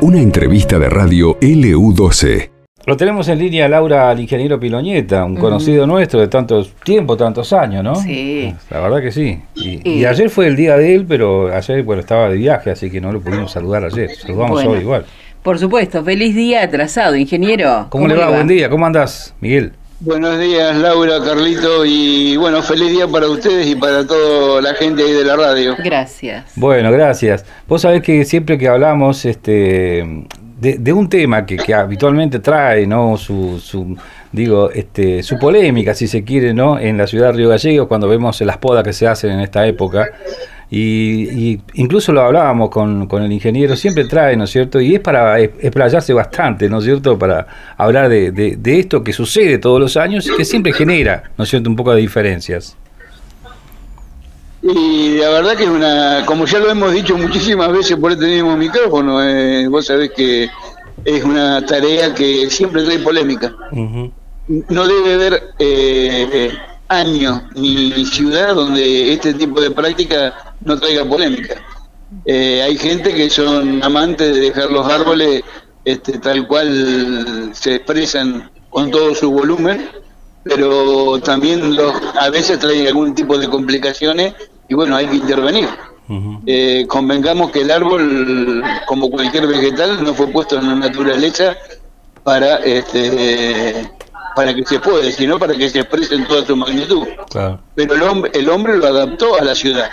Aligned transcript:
Una 0.00 0.20
entrevista 0.20 0.78
de 0.78 0.88
radio 0.88 1.38
LU12. 1.40 2.50
Lo 2.84 2.96
tenemos 2.96 3.28
en 3.28 3.38
línea 3.38 3.68
Laura 3.68 4.10
al 4.10 4.18
ingeniero 4.18 4.58
Piloñeta, 4.58 5.24
un 5.24 5.36
conocido 5.36 5.86
nuestro 5.86 6.18
de 6.18 6.26
tantos 6.26 6.74
tiempo, 6.82 7.16
tantos 7.16 7.52
años, 7.52 7.84
¿no? 7.84 7.94
Sí. 7.94 8.52
La 8.70 8.80
verdad 8.80 9.00
que 9.00 9.12
sí. 9.12 9.40
Y, 9.54 9.80
Y- 9.88 10.00
y 10.00 10.04
ayer 10.04 10.28
fue 10.28 10.48
el 10.48 10.56
día 10.56 10.76
de 10.76 10.92
él, 10.96 11.06
pero 11.08 11.54
ayer 11.54 11.84
bueno, 11.84 12.00
estaba 12.00 12.28
de 12.28 12.36
viaje, 12.36 12.70
así 12.72 12.90
que 12.90 13.00
no 13.00 13.12
lo 13.12 13.20
pudimos 13.20 13.52
saludar 13.52 13.84
ayer. 13.84 14.10
Saludamos 14.10 14.50
Bueno. 14.54 14.70
hoy 14.72 14.78
igual. 14.80 15.04
Por 15.44 15.58
supuesto, 15.60 16.02
feliz 16.02 16.34
día 16.34 16.62
atrasado, 16.64 17.14
ingeniero. 17.14 17.86
¿Cómo, 17.90 18.08
le 18.08 18.16
va? 18.16 18.28
Buen 18.30 18.48
día. 18.48 18.68
¿Cómo 18.68 18.84
andás, 18.86 19.34
Miguel? 19.40 19.72
Buenos 20.04 20.36
días, 20.40 20.76
Laura, 20.78 21.20
Carlito, 21.24 21.84
y 21.84 22.36
bueno, 22.36 22.60
feliz 22.60 22.90
día 22.90 23.06
para 23.06 23.28
ustedes 23.28 23.68
y 23.68 23.76
para 23.76 24.04
toda 24.04 24.60
la 24.60 24.74
gente 24.74 25.04
ahí 25.04 25.12
de 25.12 25.24
la 25.24 25.36
radio. 25.36 25.76
Gracias. 25.78 26.44
Bueno, 26.56 26.90
gracias. 26.90 27.44
Vos 27.68 27.82
sabés 27.82 28.02
que 28.02 28.24
siempre 28.24 28.58
que 28.58 28.66
hablamos 28.66 29.24
este, 29.24 30.24
de, 30.58 30.78
de 30.78 30.92
un 30.92 31.08
tema 31.08 31.46
que, 31.46 31.56
que 31.56 31.72
habitualmente 31.72 32.40
trae, 32.40 32.84
¿no? 32.84 33.16
Su, 33.16 33.60
su, 33.60 33.96
digo, 34.32 34.72
este, 34.72 35.22
su 35.22 35.38
polémica, 35.38 35.94
si 35.94 36.08
se 36.08 36.24
quiere, 36.24 36.52
¿no? 36.52 36.80
En 36.80 36.98
la 36.98 37.06
ciudad 37.06 37.28
de 37.28 37.34
Río 37.34 37.50
Gallegos, 37.50 37.86
cuando 37.86 38.08
vemos 38.08 38.40
las 38.40 38.56
podas 38.56 38.82
que 38.82 38.92
se 38.92 39.06
hacen 39.06 39.30
en 39.30 39.38
esta 39.38 39.64
época. 39.68 40.10
Y, 40.74 41.50
y 41.50 41.60
incluso 41.74 42.14
lo 42.14 42.22
hablábamos 42.22 42.70
con, 42.70 43.06
con 43.06 43.22
el 43.22 43.30
ingeniero, 43.30 43.76
siempre 43.76 44.06
trae, 44.06 44.38
¿no 44.38 44.44
es 44.44 44.50
cierto? 44.50 44.80
Y 44.80 44.94
es 44.94 45.00
para 45.00 45.38
explayarse 45.38 46.14
bastante, 46.14 46.66
¿no 46.66 46.78
es 46.78 46.84
cierto? 46.84 47.18
Para 47.18 47.46
hablar 47.76 48.08
de, 48.08 48.32
de, 48.32 48.56
de 48.56 48.80
esto 48.80 49.04
que 49.04 49.12
sucede 49.12 49.58
todos 49.58 49.78
los 49.78 49.98
años 49.98 50.26
y 50.26 50.34
que 50.34 50.46
siempre 50.46 50.72
genera, 50.72 51.24
¿no 51.36 51.44
es 51.44 51.50
cierto?, 51.50 51.68
un 51.68 51.76
poco 51.76 51.92
de 51.92 52.00
diferencias. 52.00 52.74
Y 54.62 55.18
la 55.18 55.28
verdad 55.28 55.56
que 55.58 55.64
es 55.64 55.68
una, 55.68 56.24
como 56.24 56.46
ya 56.46 56.58
lo 56.58 56.70
hemos 56.70 56.90
dicho 56.94 57.18
muchísimas 57.18 57.70
veces 57.70 57.98
por 57.98 58.12
este 58.12 58.24
mismo 58.24 58.56
micrófono, 58.56 59.22
eh, 59.22 59.68
vos 59.68 59.84
sabés 59.84 60.10
que 60.16 60.48
es 61.04 61.22
una 61.22 61.66
tarea 61.66 62.14
que 62.14 62.48
siempre 62.48 62.82
trae 62.84 62.98
polémica. 63.00 63.52
No 64.48 64.86
debe 64.86 65.14
haber 65.14 65.42
eh, 65.58 66.50
año 66.88 67.42
ni 67.56 68.06
ciudad 68.06 68.54
donde 68.54 69.12
este 69.12 69.34
tipo 69.34 69.60
de 69.60 69.70
práctica 69.70 70.32
no 70.64 70.78
traiga 70.78 71.04
polémica. 71.04 71.62
Eh, 72.24 72.62
hay 72.62 72.76
gente 72.76 73.14
que 73.14 73.30
son 73.30 73.82
amantes 73.82 74.34
de 74.34 74.40
dejar 74.40 74.70
los 74.70 74.86
árboles 74.86 75.42
este, 75.84 76.18
tal 76.18 76.46
cual 76.46 77.50
se 77.54 77.76
expresan 77.76 78.50
con 78.70 78.90
todo 78.90 79.14
su 79.14 79.30
volumen, 79.30 79.88
pero 80.44 81.18
también 81.20 81.74
los, 81.74 81.94
a 82.18 82.30
veces 82.30 82.58
traen 82.58 82.86
algún 82.86 83.14
tipo 83.14 83.38
de 83.38 83.48
complicaciones 83.48 84.34
y 84.68 84.74
bueno, 84.74 84.96
hay 84.96 85.06
que 85.06 85.16
intervenir. 85.16 85.68
Eh, 86.46 86.84
convengamos 86.88 87.50
que 87.52 87.62
el 87.62 87.70
árbol, 87.70 88.62
como 88.86 89.10
cualquier 89.10 89.46
vegetal, 89.46 90.04
no 90.04 90.12
fue 90.12 90.26
puesto 90.26 90.58
en 90.58 90.66
la 90.68 90.74
naturaleza 90.74 91.56
para 92.22 92.56
este 92.56 93.90
para 94.34 94.54
que 94.54 94.64
se 94.64 94.78
puede, 94.78 95.12
sino 95.12 95.38
para 95.38 95.54
que 95.54 95.68
se 95.68 95.80
exprese 95.80 96.14
en 96.14 96.26
toda 96.26 96.44
su 96.44 96.56
magnitud. 96.56 97.06
Claro. 97.30 97.60
Pero 97.74 97.94
el 97.94 98.02
hombre, 98.02 98.30
el 98.34 98.48
hombre 98.48 98.76
lo 98.76 98.86
adaptó 98.86 99.38
a 99.38 99.44
la 99.44 99.54
ciudad. 99.54 99.90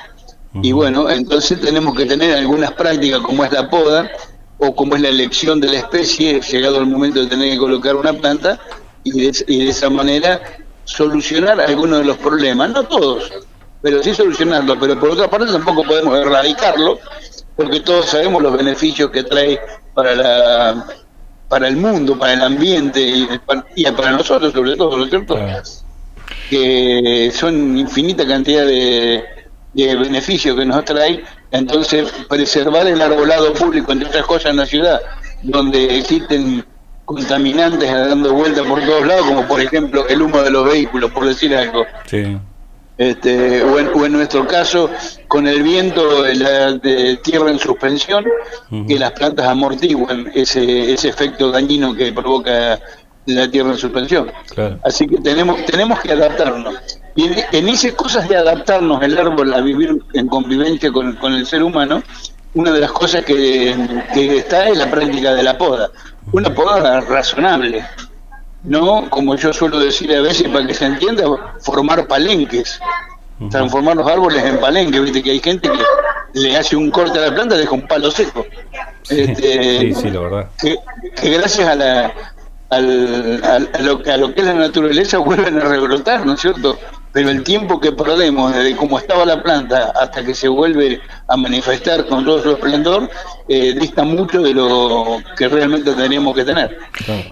Y 0.53 0.71
bueno, 0.71 1.09
entonces 1.09 1.61
tenemos 1.61 1.95
que 1.95 2.05
tener 2.05 2.35
algunas 2.35 2.71
prácticas 2.71 3.19
como 3.19 3.45
es 3.45 3.51
la 3.51 3.69
poda 3.69 4.09
o 4.57 4.75
como 4.75 4.95
es 4.95 5.01
la 5.01 5.09
elección 5.09 5.61
de 5.61 5.67
la 5.67 5.77
especie, 5.77 6.41
llegado 6.41 6.79
el 6.79 6.87
momento 6.87 7.19
de 7.21 7.27
tener 7.27 7.51
que 7.51 7.57
colocar 7.57 7.95
una 7.95 8.13
planta 8.13 8.59
y 9.03 9.11
de, 9.11 9.45
y 9.47 9.65
de 9.65 9.69
esa 9.69 9.89
manera 9.89 10.41
solucionar 10.83 11.61
algunos 11.61 11.99
de 11.99 12.05
los 12.05 12.17
problemas, 12.17 12.71
no 12.71 12.83
todos, 12.83 13.31
pero 13.81 14.01
sí 14.01 14.13
solucionarlo, 14.13 14.77
pero 14.79 14.99
por 14.99 15.11
otra 15.11 15.29
parte 15.29 15.51
tampoco 15.51 15.83
podemos 15.83 16.17
erradicarlo, 16.17 16.99
porque 17.55 17.79
todos 17.81 18.07
sabemos 18.07 18.41
los 18.41 18.57
beneficios 18.57 19.11
que 19.11 19.23
trae 19.23 19.59
para 19.93 20.15
la 20.15 20.85
para 21.47 21.67
el 21.67 21.77
mundo, 21.77 22.17
para 22.17 22.33
el 22.33 22.41
ambiente 22.43 23.01
y 23.01 23.27
para, 23.43 23.65
y 23.75 23.83
para 23.91 24.11
nosotros 24.11 24.53
sobre 24.53 24.75
todo, 24.75 24.97
¿no 24.97 25.03
es 25.05 25.09
cierto? 25.09 25.35
Claro. 25.35 25.63
que 26.49 27.31
son 27.33 27.75
infinita 27.77 28.27
cantidad 28.27 28.65
de, 28.65 29.23
de 29.73 29.95
beneficios 29.95 30.57
que 30.57 30.65
nos 30.65 30.83
trae. 30.85 31.23
Entonces, 31.51 32.11
preservar 32.27 32.87
el 32.87 33.01
arbolado 33.01 33.53
público, 33.53 33.91
entre 33.91 34.07
otras 34.07 34.25
cosas, 34.25 34.51
en 34.51 34.57
la 34.57 34.65
ciudad, 34.65 35.01
donde 35.41 35.97
existen 35.97 36.65
contaminantes 37.05 37.91
dando 37.91 38.33
vuelta 38.33 38.63
por 38.63 38.81
todos 38.81 39.07
lados, 39.07 39.25
como 39.25 39.47
por 39.47 39.59
ejemplo 39.59 40.07
el 40.07 40.21
humo 40.21 40.41
de 40.43 40.51
los 40.51 40.65
vehículos, 40.65 41.11
por 41.11 41.25
decir 41.25 41.55
algo. 41.55 41.85
Sí. 42.05 42.37
Este, 42.99 43.63
o, 43.63 43.79
en, 43.79 43.87
o 43.95 44.05
en 44.05 44.11
nuestro 44.11 44.45
caso, 44.45 44.89
con 45.27 45.47
el 45.47 45.63
viento 45.63 46.25
la, 46.33 46.73
de 46.73 47.15
tierra 47.23 47.49
en 47.49 47.57
suspensión, 47.57 48.25
que 48.87 48.99
las 48.99 49.11
plantas 49.13 49.47
amortiguan 49.47 50.29
ese, 50.35 50.93
ese 50.93 51.07
efecto 51.07 51.49
dañino 51.49 51.95
que 51.95 52.11
provoca 52.11 52.77
la 53.35 53.49
tierra 53.49 53.71
en 53.71 53.77
suspensión. 53.77 54.31
Claro. 54.53 54.79
Así 54.83 55.07
que 55.07 55.17
tenemos 55.17 55.65
tenemos 55.65 55.99
que 56.01 56.11
adaptarnos. 56.13 56.75
Y 57.15 57.25
en, 57.25 57.35
en 57.51 57.69
esas 57.69 57.93
cosas 57.93 58.27
de 58.29 58.35
adaptarnos 58.37 59.01
el 59.03 59.17
árbol 59.17 59.53
a 59.53 59.61
vivir 59.61 60.01
en 60.13 60.27
convivencia 60.27 60.91
con, 60.91 61.15
con 61.17 61.33
el 61.33 61.45
ser 61.45 61.63
humano, 61.63 62.01
una 62.53 62.71
de 62.71 62.79
las 62.79 62.91
cosas 62.91 63.23
que, 63.25 63.75
que 64.13 64.37
está 64.37 64.67
es 64.69 64.77
la 64.77 64.89
práctica 64.89 65.33
de 65.33 65.43
la 65.43 65.57
poda. 65.57 65.89
Una 66.31 66.53
poda 66.53 67.01
razonable. 67.01 67.83
No, 68.63 69.09
como 69.09 69.35
yo 69.35 69.53
suelo 69.53 69.79
decir 69.79 70.13
a 70.13 70.21
veces 70.21 70.47
para 70.49 70.67
que 70.67 70.73
se 70.73 70.85
entienda, 70.85 71.23
formar 71.61 72.07
palenques. 72.07 72.79
Transformar 73.49 73.95
los 73.95 74.07
árboles 74.07 74.43
en 74.43 74.59
palenques. 74.59 75.01
Viste 75.01 75.23
que 75.23 75.31
hay 75.31 75.39
gente 75.39 75.69
que 75.69 76.39
le 76.39 76.57
hace 76.57 76.75
un 76.75 76.91
corte 76.91 77.17
a 77.19 77.29
la 77.29 77.33
planta 77.33 77.55
y 77.55 77.59
deja 77.59 77.71
un 77.71 77.87
palo 77.87 78.11
seco. 78.11 78.45
Este, 79.09 79.79
Sí, 79.79 79.93
sí, 79.95 80.09
la 80.11 80.19
verdad. 80.19 80.49
que, 80.59 80.75
que 81.15 81.29
gracias 81.31 81.67
a 81.67 81.75
la 81.75 82.13
al, 82.69 83.41
al- 83.43 83.69
a, 83.73 83.79
lo, 83.81 84.01
a 84.11 84.17
lo 84.17 84.33
que 84.33 84.41
es 84.41 84.47
la 84.47 84.53
naturaleza 84.53 85.17
vuelven 85.17 85.57
a 85.57 85.65
rebrotar, 85.65 86.25
¿no 86.25 86.33
es 86.33 86.41
cierto? 86.41 86.77
Pero 87.11 87.29
el 87.31 87.43
tiempo 87.43 87.79
que 87.79 87.91
perdemos 87.91 88.53
desde 88.53 88.75
cómo 88.75 88.99
estaba 88.99 89.25
la 89.25 89.41
planta 89.41 89.91
hasta 89.99 90.23
que 90.23 90.35
se 90.35 90.47
vuelve 90.47 91.01
a 91.27 91.35
manifestar 91.35 92.05
con 92.05 92.23
todo 92.23 92.43
su 92.43 92.51
esplendor, 92.51 93.09
eh, 93.47 93.73
dista 93.73 94.03
mucho 94.03 94.43
de 94.43 94.53
lo 94.53 95.17
que 95.35 95.47
realmente 95.47 95.91
tenemos 95.93 96.35
que 96.35 96.45
tener. 96.45 96.77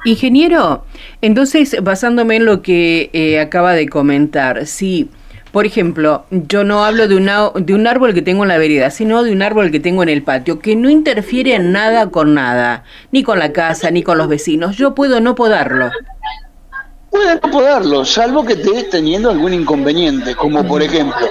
Ingeniero, 0.03 0.83
entonces, 1.21 1.75
basándome 1.83 2.37
en 2.37 2.45
lo 2.45 2.63
que 2.63 3.11
eh, 3.13 3.39
acaba 3.39 3.73
de 3.73 3.87
comentar, 3.87 4.65
si, 4.65 5.09
por 5.51 5.65
ejemplo, 5.65 6.25
yo 6.31 6.63
no 6.63 6.83
hablo 6.85 7.07
de, 7.07 7.15
una, 7.15 7.49
de 7.55 7.73
un 7.73 7.87
árbol 7.87 8.13
que 8.13 8.21
tengo 8.21 8.43
en 8.43 8.49
la 8.49 8.57
vereda, 8.57 8.89
sino 8.91 9.23
de 9.23 9.31
un 9.31 9.41
árbol 9.41 9.71
que 9.71 9.79
tengo 9.79 10.03
en 10.03 10.09
el 10.09 10.23
patio, 10.23 10.59
que 10.59 10.75
no 10.75 10.89
interfiere 10.89 11.55
en 11.55 11.71
nada 11.71 12.09
con 12.09 12.33
nada, 12.33 12.83
ni 13.11 13.23
con 13.23 13.39
la 13.39 13.51
casa, 13.53 13.89
ni 13.91 14.03
con 14.03 14.17
los 14.17 14.27
vecinos, 14.27 14.75
yo 14.77 14.93
puedo 14.95 15.19
no 15.19 15.35
podarlo. 15.35 15.89
Puede 17.09 17.35
no 17.35 17.49
poderlo, 17.51 18.05
salvo 18.05 18.45
que 18.45 18.53
estés 18.53 18.89
teniendo 18.89 19.31
algún 19.31 19.53
inconveniente, 19.53 20.35
como 20.35 20.67
por 20.67 20.83
ejemplo, 20.83 21.25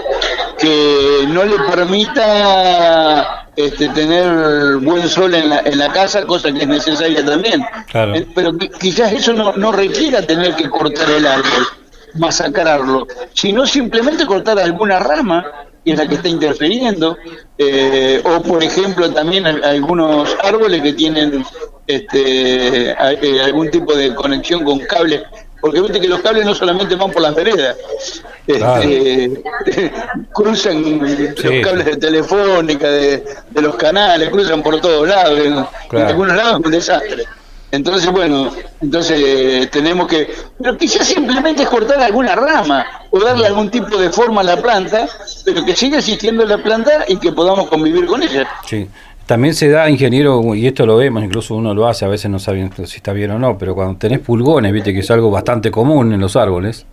que 0.59 1.27
no 1.29 1.45
le 1.45 1.57
permita 1.71 3.47
este, 3.57 3.89
tener 3.91 4.77
buen 4.79 5.07
sol 5.09 5.35
en 5.35 5.51
la, 5.51 5.61
en 5.61 5.79
la 5.79 5.93
casa, 5.93 6.25
cosa 6.25 6.51
que 6.53 6.61
es 6.63 6.67
necesaria 6.69 7.25
también. 7.25 7.63
Claro. 7.89 8.15
Eh, 8.15 8.27
Pero 8.35 8.53
qui- 8.55 8.71
quizás 8.79 9.13
eso 9.13 9.35
no, 9.35 9.53
no 9.57 9.71
requiera 9.71 10.23
tener 10.23 10.55
que 10.57 10.69
cortar 10.71 11.11
el 11.11 11.27
árbol, 11.27 11.67
masacrarlo, 12.19 13.07
sino 13.33 13.67
simplemente 13.67 14.27
cortar 14.27 14.59
alguna 14.59 14.99
rama 14.99 15.45
que 15.85 15.93
es 15.93 15.99
la 15.99 16.09
que 16.09 16.17
está 16.17 16.29
interfiriendo, 16.29 17.17
eh, 17.57 18.21
o 18.25 18.43
por 18.43 18.61
ejemplo 18.63 19.09
también 19.13 19.47
al- 19.47 19.63
algunos 19.63 20.37
árboles 20.43 20.83
que 20.83 20.93
tienen 20.95 21.45
este, 21.87 22.91
eh, 22.91 23.41
algún 23.45 23.71
tipo 23.71 23.95
de 23.95 24.13
conexión 24.13 24.65
con 24.65 24.81
cables, 24.81 25.23
porque 25.61 25.81
viste 25.81 26.01
que 26.01 26.09
los 26.09 26.21
cables 26.21 26.45
no 26.45 26.55
solamente 26.57 26.97
van 26.97 27.13
por 27.13 27.23
las 27.23 27.35
veredas, 27.37 27.77
este, 28.47 29.43
cruzan 30.33 30.83
Sí. 31.37 31.43
los 31.45 31.65
cables 31.67 31.85
de 31.87 31.97
telefónica, 31.97 32.89
de, 32.89 33.25
de 33.51 33.63
los 33.63 33.77
canales, 33.77 34.29
cruzan 34.31 34.63
por 34.65 34.81
todos 34.81 35.07
lados, 35.09 35.39
en, 35.39 35.55
en 35.59 35.67
Claro. 35.89 36.09
algunos 36.09 36.37
lados 36.37 36.61
es 36.61 36.67
un 36.67 36.73
desastre. 36.73 37.25
Entonces, 37.73 38.11
bueno, 38.11 38.51
entonces 38.81 39.21
eh, 39.25 39.69
tenemos 39.73 40.07
que, 40.07 40.29
pero 40.59 40.77
quizás 40.79 41.07
simplemente 41.07 41.65
es 41.65 41.69
cortar 41.69 42.01
alguna 42.01 42.35
rama 42.37 42.87
o 43.11 43.19
darle 43.19 43.47
algún 43.47 43.71
tipo 43.71 43.97
de 43.99 44.09
forma 44.11 44.41
a 44.43 44.45
la 44.45 44.57
planta, 44.63 45.09
pero 45.45 45.65
que 45.65 45.75
siga 45.75 45.99
existiendo 45.99 46.45
la 46.47 46.59
planta 46.59 47.05
y 47.09 47.17
que 47.17 47.33
podamos 47.33 47.69
convivir 47.69 48.07
con 48.07 48.23
ella. 48.23 48.49
Sí. 48.67 48.89
También 49.27 49.55
se 49.57 49.69
da, 49.69 49.91
ingeniero, 49.91 50.55
y 50.55 50.69
esto 50.69 50.87
lo 50.87 50.97
vemos, 50.99 51.25
incluso 51.25 51.57
uno 51.57 51.75
lo 51.75 51.89
hace, 51.89 52.05
a 52.05 52.09
veces 52.09 52.31
no 52.31 52.39
sabe 52.39 52.71
si 52.85 52.97
está 52.99 53.13
bien 53.13 53.33
o 53.33 53.39
no, 53.41 53.59
pero 53.59 53.75
cuando 53.75 53.99
tenés 53.99 54.21
pulgones, 54.21 54.73
viste 54.73 54.93
que 54.95 55.01
es 55.01 55.11
algo 55.11 55.33
bastante 55.33 55.69
común 55.73 56.13
en 56.13 56.21
los 56.21 56.37
árboles, 56.37 56.87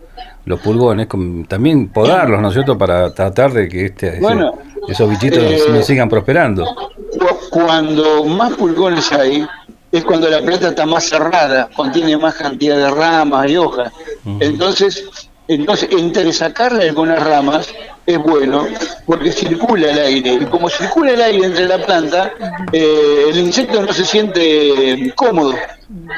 los 0.44 0.58
pulgones, 0.58 1.06
también 1.46 1.90
podarlos, 1.90 2.40
¿no 2.40 2.48
es 2.48 2.54
cierto?, 2.54 2.76
para 2.76 3.14
tratar 3.14 3.52
de 3.52 3.68
que 3.68 3.86
este, 3.86 4.18
Bueno, 4.20 4.52
esos 4.88 5.08
bichitos 5.08 5.38
eh, 5.44 5.60
no 5.70 5.80
sigan 5.82 6.08
prosperando. 6.08 6.64
Cu- 6.74 7.38
Cuando 7.50 8.24
más 8.24 8.52
pulgones 8.54 9.12
hay, 9.12 9.46
es 9.94 10.04
cuando 10.04 10.28
la 10.28 10.40
planta 10.42 10.68
está 10.68 10.86
más 10.86 11.04
cerrada, 11.04 11.68
contiene 11.74 12.16
más 12.16 12.34
cantidad 12.34 12.76
de 12.76 12.90
ramas 12.90 13.48
y 13.48 13.56
hojas. 13.56 13.92
Entonces, 14.40 15.04
Entonces, 15.46 15.90
entre 15.92 16.32
sacarle 16.32 16.88
algunas 16.88 17.22
ramas 17.22 17.68
es 18.06 18.18
bueno 18.18 18.66
porque 19.06 19.30
circula 19.30 19.90
el 19.90 19.98
aire. 19.98 20.32
Y 20.34 20.46
como 20.46 20.68
circula 20.70 21.12
el 21.12 21.20
aire 21.20 21.46
entre 21.46 21.68
la 21.68 21.84
planta, 21.84 22.32
eh, 22.72 23.26
el 23.28 23.38
insecto 23.38 23.82
no 23.82 23.92
se 23.92 24.04
siente 24.04 25.12
cómodo. 25.14 25.54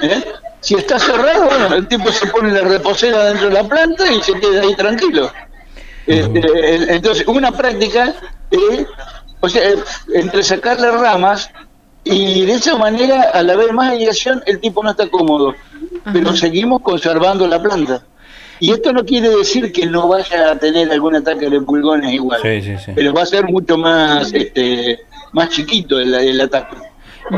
¿eh? 0.03 0.25
Si 0.61 0.75
está 0.75 0.99
cerrado, 0.99 1.47
bueno, 1.47 1.75
el 1.75 1.89
tipo 1.89 2.11
se 2.13 2.27
pone 2.29 2.53
la 2.53 2.61
reposera 2.61 3.25
dentro 3.25 3.49
de 3.49 3.55
la 3.55 3.65
planta 3.65 4.11
y 4.13 4.23
se 4.23 4.33
queda 4.35 4.63
ahí 4.63 4.75
tranquilo. 4.77 5.31
Este, 6.07 6.95
entonces, 6.95 7.27
una 7.27 7.51
práctica 7.51 8.15
es, 8.51 8.87
o 9.41 9.49
sea, 9.49 9.63
entre 10.15 10.43
sacarle 10.45 10.91
ramas 10.93 11.51
y 12.07 12.47
de 12.47 12.53
esa 12.53 12.77
manera, 12.79 13.31
al 13.35 13.51
haber 13.51 13.73
más 13.73 13.91
aireación, 13.91 14.43
el 14.47 14.61
tipo 14.61 14.83
no 14.83 14.91
está 14.91 15.09
cómodo. 15.09 15.55
Pero 16.13 16.37
seguimos 16.37 16.83
conservando 16.83 17.49
la 17.49 17.61
planta. 17.61 18.05
Y 18.61 18.71
esto 18.71 18.93
no 18.93 19.05
quiere 19.05 19.29
decir 19.29 19.73
que 19.73 19.87
no 19.87 20.09
vaya 20.09 20.53
a 20.53 20.57
tener 20.57 20.91
algún 20.91 21.17
ataque 21.17 21.51
de 21.51 21.61
pulgones 21.61 22.13
igual. 22.13 22.41
Sí, 22.43 22.63
sí, 22.63 22.77
sí. 22.85 22.93
Pero 22.95 23.13
va 23.13 23.23
a 23.23 23.27
ser 23.27 23.45
mucho 23.45 23.77
más 23.77 24.33
este, 24.33 25.01
más 25.33 25.51
chiquito 25.51 25.99
el, 25.99 26.15
el 26.15 26.41
ataque. 26.41 26.77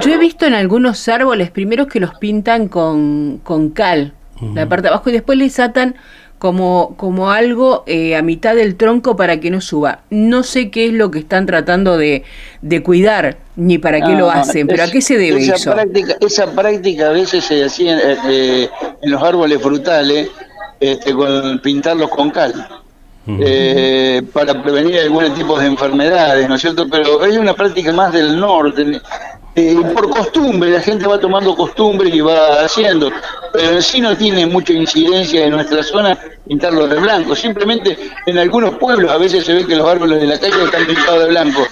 Yo 0.02 0.12
he 0.12 0.18
visto 0.18 0.44
en 0.44 0.52
algunos 0.52 1.08
árboles, 1.08 1.50
primero 1.50 1.86
que 1.86 1.98
los 1.98 2.14
pintan 2.16 2.68
con, 2.68 3.40
con 3.42 3.70
cal, 3.70 4.12
la 4.54 4.68
parte 4.68 4.82
de 4.82 4.88
abajo, 4.88 5.08
y 5.08 5.14
después 5.14 5.38
les 5.38 5.58
atan 5.58 5.96
como, 6.38 6.94
como 6.96 7.30
algo 7.30 7.84
eh, 7.86 8.16
a 8.16 8.22
mitad 8.22 8.54
del 8.54 8.76
tronco 8.76 9.16
para 9.16 9.40
que 9.40 9.50
no 9.50 9.60
suba. 9.60 10.04
No 10.10 10.42
sé 10.42 10.70
qué 10.70 10.86
es 10.86 10.92
lo 10.92 11.10
que 11.10 11.18
están 11.20 11.46
tratando 11.46 11.96
de, 11.98 12.24
de 12.62 12.82
cuidar, 12.82 13.38
ni 13.56 13.78
para 13.78 14.02
qué 14.02 14.14
lo 14.14 14.30
Ah, 14.30 14.40
hacen, 14.40 14.68
pero 14.68 14.84
¿a 14.84 14.88
qué 14.88 15.00
se 15.02 15.16
debe 15.18 15.40
esa 15.40 15.54
eso? 15.54 15.70
Práctica, 15.72 16.16
esa 16.20 16.54
práctica 16.54 17.08
a 17.08 17.12
veces 17.12 17.44
se 17.44 17.64
hacía 17.64 17.98
eh, 17.98 18.16
eh, 18.28 18.70
en 19.02 19.10
los 19.10 19.22
árboles 19.22 19.60
frutales, 19.62 20.30
este, 20.80 21.12
con 21.14 21.58
pintarlos 21.60 22.10
con 22.10 22.30
cal. 22.30 22.54
eh, 23.26 24.22
para 24.32 24.62
prevenir 24.62 24.98
algún 25.00 25.34
tipo 25.34 25.58
de 25.58 25.66
enfermedades, 25.66 26.48
¿no 26.48 26.54
es 26.54 26.62
cierto? 26.62 26.88
Pero 26.90 27.24
es 27.24 27.36
una 27.36 27.54
práctica 27.54 27.92
más 27.92 28.12
del 28.12 28.38
norte. 28.40 29.00
Eh, 29.54 29.76
por 29.94 30.08
costumbre, 30.10 30.70
la 30.70 30.80
gente 30.80 31.06
va 31.06 31.18
tomando 31.18 31.56
costumbre 31.56 32.08
y 32.08 32.20
va 32.20 32.64
haciendo, 32.64 33.10
pero 33.52 33.72
en 33.72 33.82
sí 33.82 34.00
no 34.00 34.16
tiene 34.16 34.46
mucha 34.46 34.72
incidencia 34.72 35.46
en 35.46 35.50
nuestra 35.50 35.82
zona 35.82 36.16
pintarlo 36.46 36.86
de 36.86 37.00
blanco. 37.00 37.34
Simplemente 37.34 37.98
en 38.26 38.38
algunos 38.38 38.76
pueblos 38.76 39.10
a 39.10 39.18
veces 39.18 39.44
se 39.44 39.54
ve 39.54 39.66
que 39.66 39.74
los 39.74 39.88
árboles 39.88 40.20
de 40.20 40.26
la 40.28 40.38
calle 40.38 40.64
están 40.64 40.86
pintados 40.86 41.24
de 41.24 41.28
blanco, 41.30 41.66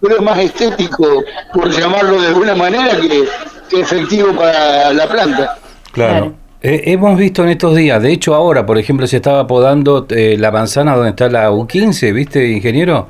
pero 0.00 0.16
es 0.16 0.22
más 0.22 0.38
estético, 0.38 1.24
por 1.54 1.70
llamarlo 1.70 2.20
de 2.20 2.28
alguna 2.28 2.54
manera, 2.54 3.00
que, 3.00 3.24
que 3.70 3.80
efectivo 3.80 4.34
para 4.34 4.92
la 4.92 5.08
planta. 5.08 5.58
Claro. 5.92 6.12
Claro. 6.12 6.40
Eh, 6.62 6.92
hemos 6.92 7.16
visto 7.16 7.42
en 7.42 7.48
estos 7.48 7.74
días, 7.74 8.02
de 8.02 8.12
hecho 8.12 8.34
ahora, 8.34 8.66
por 8.66 8.76
ejemplo, 8.76 9.06
se 9.06 9.16
estaba 9.16 9.46
podando 9.46 10.06
eh, 10.10 10.36
la 10.38 10.50
manzana 10.50 10.94
donde 10.94 11.10
está 11.10 11.30
la 11.30 11.50
U15, 11.50 12.12
¿viste, 12.12 12.50
ingeniero? 12.50 13.08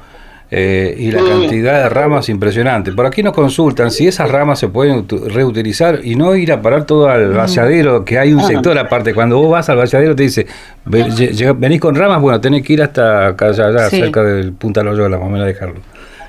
Eh, 0.53 0.97
y 0.99 1.13
la 1.13 1.21
Sí. 1.21 1.27
cantidad 1.29 1.83
de 1.85 1.89
ramas 1.89 2.29
impresionante. 2.29 2.91
Por 2.93 3.07
aquí 3.07 3.23
nos 3.23 3.33
consultan 3.33 3.91
si 3.93 4.09
esas 4.09 4.29
ramas 4.31 4.59
se 4.59 4.67
pueden 4.69 5.07
reutilizar 5.09 6.01
y 6.03 6.17
no 6.17 6.35
ir 6.35 6.51
a 6.53 6.61
parar 6.61 6.87
todo 6.87 7.09
al 7.09 7.33
valladero, 7.33 8.05
que 8.05 8.19
hay 8.19 8.33
un 8.33 8.41
Ah. 8.41 8.47
sector 8.49 8.77
aparte. 8.77 9.15
Cuando 9.15 9.39
vos 9.39 9.51
vas 9.53 9.69
al 9.69 9.79
valladero 9.79 10.17
te 10.17 10.25
dice, 10.25 10.47
"Ve- 10.87 11.05
lle- 11.07 11.31
llega- 11.31 11.53
venís 11.53 11.81
con 11.81 11.95
ramas, 11.95 12.21
bueno, 12.21 12.41
tenés 12.41 12.65
que 12.65 12.73
ir 12.73 12.83
hasta 12.83 13.29
acá, 13.29 13.47
allá, 13.51 13.89
Sí. 13.91 14.01
cerca 14.01 14.23
del 14.25 14.53
Punta 14.53 14.83
Loyola, 14.83 15.19
más 15.19 15.27
o 15.29 15.31
menos 15.31 15.47
dejarlo. 15.47 15.77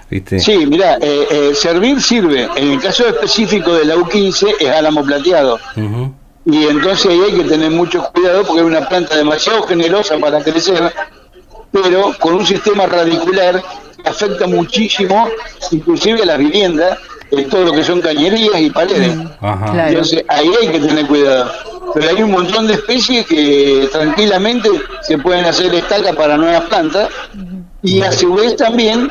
¿Viste? 0.09 0.39
Sí, 0.39 0.65
mira, 0.67 0.97
eh, 1.01 1.25
eh, 1.31 1.51
servir 1.55 1.99
sirve. 2.01 2.47
En 2.57 2.71
el 2.71 2.79
caso 2.81 3.07
específico 3.07 3.73
de 3.73 3.85
la 3.85 3.95
U15 3.95 4.53
es 4.59 4.69
álamo 4.69 5.03
plateado. 5.03 5.57
Y 6.45 6.67
entonces 6.67 7.05
ahí 7.11 7.21
hay 7.31 7.37
que 7.41 7.43
tener 7.47 7.71
mucho 7.71 8.03
cuidado 8.13 8.43
porque 8.43 8.59
es 8.61 8.67
una 8.67 8.87
planta 8.89 9.15
demasiado 9.15 9.63
generosa 9.63 10.17
para 10.19 10.43
crecer, 10.43 10.91
pero 11.71 12.13
con 12.19 12.35
un 12.35 12.45
sistema 12.45 12.85
radicular 12.85 13.61
que 14.03 14.09
afecta 14.09 14.47
muchísimo, 14.47 15.27
inclusive 15.71 16.23
a 16.23 16.25
las 16.25 16.37
viviendas, 16.37 16.97
eh, 17.31 17.47
todo 17.49 17.65
lo 17.65 17.71
que 17.71 17.83
son 17.83 18.01
cañerías 18.01 18.59
y 18.59 18.69
paredes. 18.69 19.17
Ajá. 19.39 19.71
Claro. 19.71 19.89
Entonces 19.89 20.25
ahí 20.27 20.51
hay 20.61 20.67
que 20.67 20.79
tener 20.79 21.07
cuidado. 21.07 21.51
Pero 21.93 22.09
hay 22.09 22.23
un 22.23 22.31
montón 22.31 22.67
de 22.67 22.73
especies 22.73 23.25
que 23.25 23.89
tranquilamente 23.91 24.69
se 25.01 25.17
pueden 25.17 25.45
hacer 25.45 25.73
estacas 25.73 26.15
para 26.15 26.37
nuevas 26.37 26.63
plantas 26.65 27.09
y 27.83 28.01
a 28.01 28.11
su 28.11 28.33
vez 28.33 28.55
también 28.55 29.09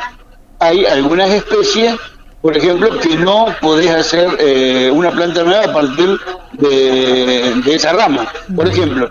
hay 0.61 0.85
algunas 0.87 1.31
especies, 1.31 1.95
por 2.41 2.57
ejemplo, 2.57 2.99
que 3.01 3.17
no 3.17 3.47
podés 3.61 3.91
hacer 3.91 4.29
eh, 4.39 4.91
una 4.93 5.11
planta 5.11 5.43
nueva 5.43 5.65
a 5.65 5.73
partir 5.73 6.19
de, 6.53 7.55
de 7.65 7.75
esa 7.75 7.93
rama. 7.93 8.31
Por 8.55 8.69
ejemplo, 8.69 9.09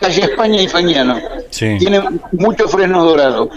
calle 0.00 0.22
España 0.22 0.62
y 0.62 0.68
Fañano. 0.68 1.20
Sí. 1.50 1.76
Tienen 1.78 2.20
muchos 2.32 2.70
frenos 2.70 3.04
dorados. 3.04 3.48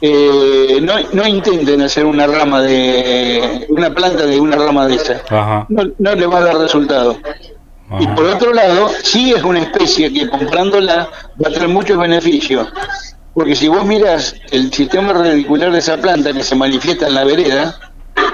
Eh, 0.00 0.80
no, 0.82 0.94
no 1.12 1.26
intenten 1.26 1.80
hacer 1.82 2.04
una 2.04 2.26
rama 2.26 2.60
de 2.60 3.66
una 3.70 3.94
planta 3.94 4.26
de 4.26 4.38
una 4.38 4.56
rama 4.56 4.86
de 4.86 4.96
esa. 4.96 5.22
Ajá. 5.28 5.66
No, 5.68 5.82
no 5.98 6.14
le 6.14 6.26
va 6.26 6.38
a 6.38 6.44
dar 6.44 6.58
resultado. 6.58 7.18
Y 8.00 8.06
por 8.08 8.24
otro 8.24 8.52
lado, 8.52 8.90
sí 9.02 9.32
es 9.32 9.42
una 9.42 9.60
especie 9.60 10.12
que 10.12 10.28
comprándola 10.28 11.08
va 11.42 11.48
a 11.48 11.52
tener 11.52 11.68
muchos 11.68 11.98
beneficios. 11.98 12.66
Porque 13.34 13.54
si 13.54 13.68
vos 13.68 13.84
miras 13.84 14.34
el 14.50 14.72
sistema 14.72 15.12
radicular 15.12 15.70
de 15.72 15.78
esa 15.78 15.96
planta 15.96 16.32
que 16.32 16.42
se 16.42 16.54
manifiesta 16.54 17.08
en 17.08 17.14
la 17.14 17.24
vereda, 17.24 17.78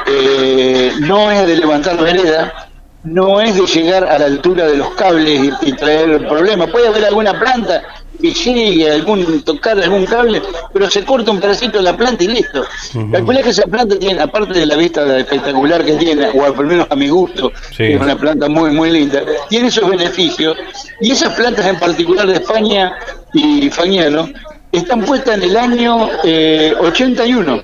eh, 0.07 0.93
no 1.01 1.31
es 1.31 1.47
de 1.47 1.57
levantar 1.57 1.97
vereda, 1.99 2.60
no 3.05 3.41
es 3.41 3.55
de 3.55 3.67
llegar 3.67 4.05
a 4.05 4.19
la 4.19 4.27
altura 4.27 4.67
de 4.67 4.77
los 4.77 4.91
cables 4.91 5.41
y, 5.63 5.69
y 5.69 5.73
traer 5.73 6.11
el 6.11 6.27
problema. 6.27 6.67
Puede 6.67 6.89
haber 6.89 7.05
alguna 7.07 7.39
planta 7.39 7.83
que 8.21 8.33
llegue, 8.35 8.91
algún 8.91 9.43
tocar 9.43 9.81
algún 9.81 10.05
cable, 10.05 10.43
pero 10.75 10.91
se 10.91 11.05
corta 11.07 11.31
un 11.31 11.41
pedacito 11.41 11.79
de 11.79 11.85
la 11.85 11.97
planta 11.97 12.23
y 12.25 12.29
listo. 12.29 12.63
Ujú. 12.95 13.11
Calculá 13.11 13.43
que 13.43 13.49
esa 13.49 13.63
planta 13.63 13.99
tiene, 13.99 14.21
aparte 14.21 14.59
de 14.59 14.67
la 14.67 14.77
vista 14.77 15.17
espectacular 15.19 15.83
que 15.85 15.95
tiene, 15.95 16.29
o 16.35 16.45
al 16.45 16.55
menos 16.67 16.87
a 16.91 16.97
mi 16.97 17.09
gusto, 17.09 17.51
Sí. 17.75 17.85
es 17.85 18.01
una 18.01 18.17
planta 18.17 18.49
muy 18.51 18.71
muy 18.73 18.91
linda, 18.91 19.23
tiene 19.49 19.69
esos 19.69 19.89
beneficios. 19.89 20.55
Y 21.01 21.13
esas 21.13 21.33
plantas 21.35 21.65
en 21.65 21.79
particular 21.79 22.27
de 22.27 22.35
España 22.35 22.93
y 23.33 23.71
Fañano 23.71 24.29
están 24.71 25.01
puestas 25.03 25.39
en 25.39 25.45
el 25.45 25.57
año 25.57 26.09
eh, 26.23 26.75
81 26.79 27.63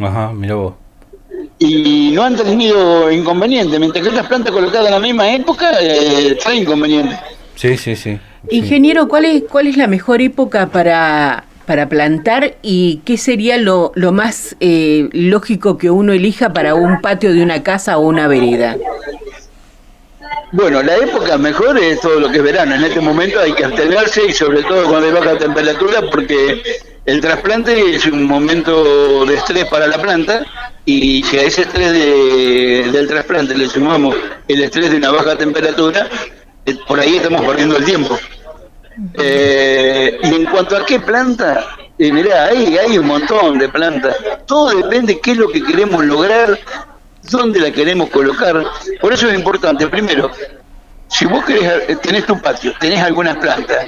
Ajá, 0.00 0.32
mira 0.32 0.56
vos. 0.56 0.74
Y 1.62 2.10
no 2.12 2.22
han 2.22 2.36
tenido 2.36 3.10
inconveniente, 3.10 3.78
mientras 3.78 4.02
que 4.02 4.10
otras 4.10 4.26
plantas 4.26 4.52
colocadas 4.52 4.86
en 4.86 4.92
la 4.92 5.00
misma 5.00 5.32
época 5.32 5.70
eh, 5.80 6.36
traen 6.42 6.62
inconveniente. 6.62 7.16
Sí, 7.54 7.76
sí, 7.76 7.96
sí. 7.96 8.18
sí. 8.48 8.56
Ingeniero, 8.56 9.08
¿cuál 9.08 9.24
es, 9.24 9.44
¿cuál 9.48 9.68
es 9.68 9.76
la 9.76 9.86
mejor 9.86 10.20
época 10.20 10.66
para, 10.68 11.44
para 11.66 11.88
plantar 11.88 12.56
y 12.62 13.00
qué 13.04 13.16
sería 13.16 13.56
lo, 13.56 13.92
lo 13.94 14.12
más 14.12 14.56
eh, 14.60 15.08
lógico 15.12 15.78
que 15.78 15.90
uno 15.90 16.12
elija 16.12 16.52
para 16.52 16.74
un 16.74 17.00
patio 17.00 17.32
de 17.32 17.42
una 17.42 17.62
casa 17.62 17.98
o 17.98 18.08
una 18.08 18.26
vereda? 18.26 18.76
Bueno, 20.52 20.82
la 20.82 20.96
época 20.96 21.38
mejor 21.38 21.78
es 21.78 22.00
todo 22.00 22.20
lo 22.20 22.30
que 22.30 22.36
es 22.38 22.42
verano. 22.42 22.74
En 22.74 22.84
este 22.84 23.00
momento 23.00 23.40
hay 23.40 23.52
que 23.54 23.64
abstenerse 23.64 24.26
y 24.28 24.32
sobre 24.32 24.62
todo 24.62 24.84
cuando 24.88 25.06
hay 25.06 25.12
baja 25.12 25.38
temperatura 25.38 26.02
porque 26.10 26.62
el 27.06 27.20
trasplante 27.22 27.94
es 27.96 28.04
un 28.06 28.24
momento 28.24 29.24
de 29.24 29.34
estrés 29.34 29.64
para 29.66 29.86
la 29.86 29.96
planta 30.00 30.44
y 30.84 31.22
si 31.22 31.38
a 31.38 31.42
ese 31.42 31.62
estrés 31.62 31.92
de- 31.92 32.90
del 32.92 33.08
trasplante 33.08 33.56
le 33.56 33.66
sumamos 33.68 34.14
el 34.46 34.62
estrés 34.62 34.90
de 34.90 34.98
una 34.98 35.10
baja 35.10 35.36
temperatura, 35.36 36.06
eh, 36.66 36.76
por 36.86 37.00
ahí 37.00 37.16
estamos 37.16 37.40
perdiendo 37.46 37.76
el 37.78 37.84
tiempo. 37.84 38.18
Eh, 39.14 40.18
y 40.22 40.34
en 40.34 40.44
cuanto 40.46 40.76
a 40.76 40.84
qué 40.84 41.00
planta, 41.00 41.76
eh, 41.98 42.12
mirá, 42.12 42.44
hay, 42.46 42.76
hay 42.76 42.98
un 42.98 43.06
montón 43.06 43.58
de 43.58 43.68
plantas. 43.70 44.16
Todo 44.46 44.68
depende 44.76 45.18
qué 45.18 45.30
es 45.30 45.36
lo 45.38 45.48
que 45.48 45.62
queremos 45.62 46.04
lograr, 46.04 46.58
dónde 47.30 47.60
la 47.60 47.70
queremos 47.70 48.10
colocar. 48.10 48.64
Por 49.00 49.12
eso 49.12 49.28
es 49.28 49.34
importante, 49.34 49.86
primero, 49.88 50.30
si 51.08 51.26
vos 51.26 51.44
querés, 51.44 51.88
eh, 51.88 51.96
tenés 52.02 52.26
tu 52.26 52.40
patio, 52.40 52.72
tenés 52.78 53.02
algunas 53.02 53.36
plantas, 53.36 53.86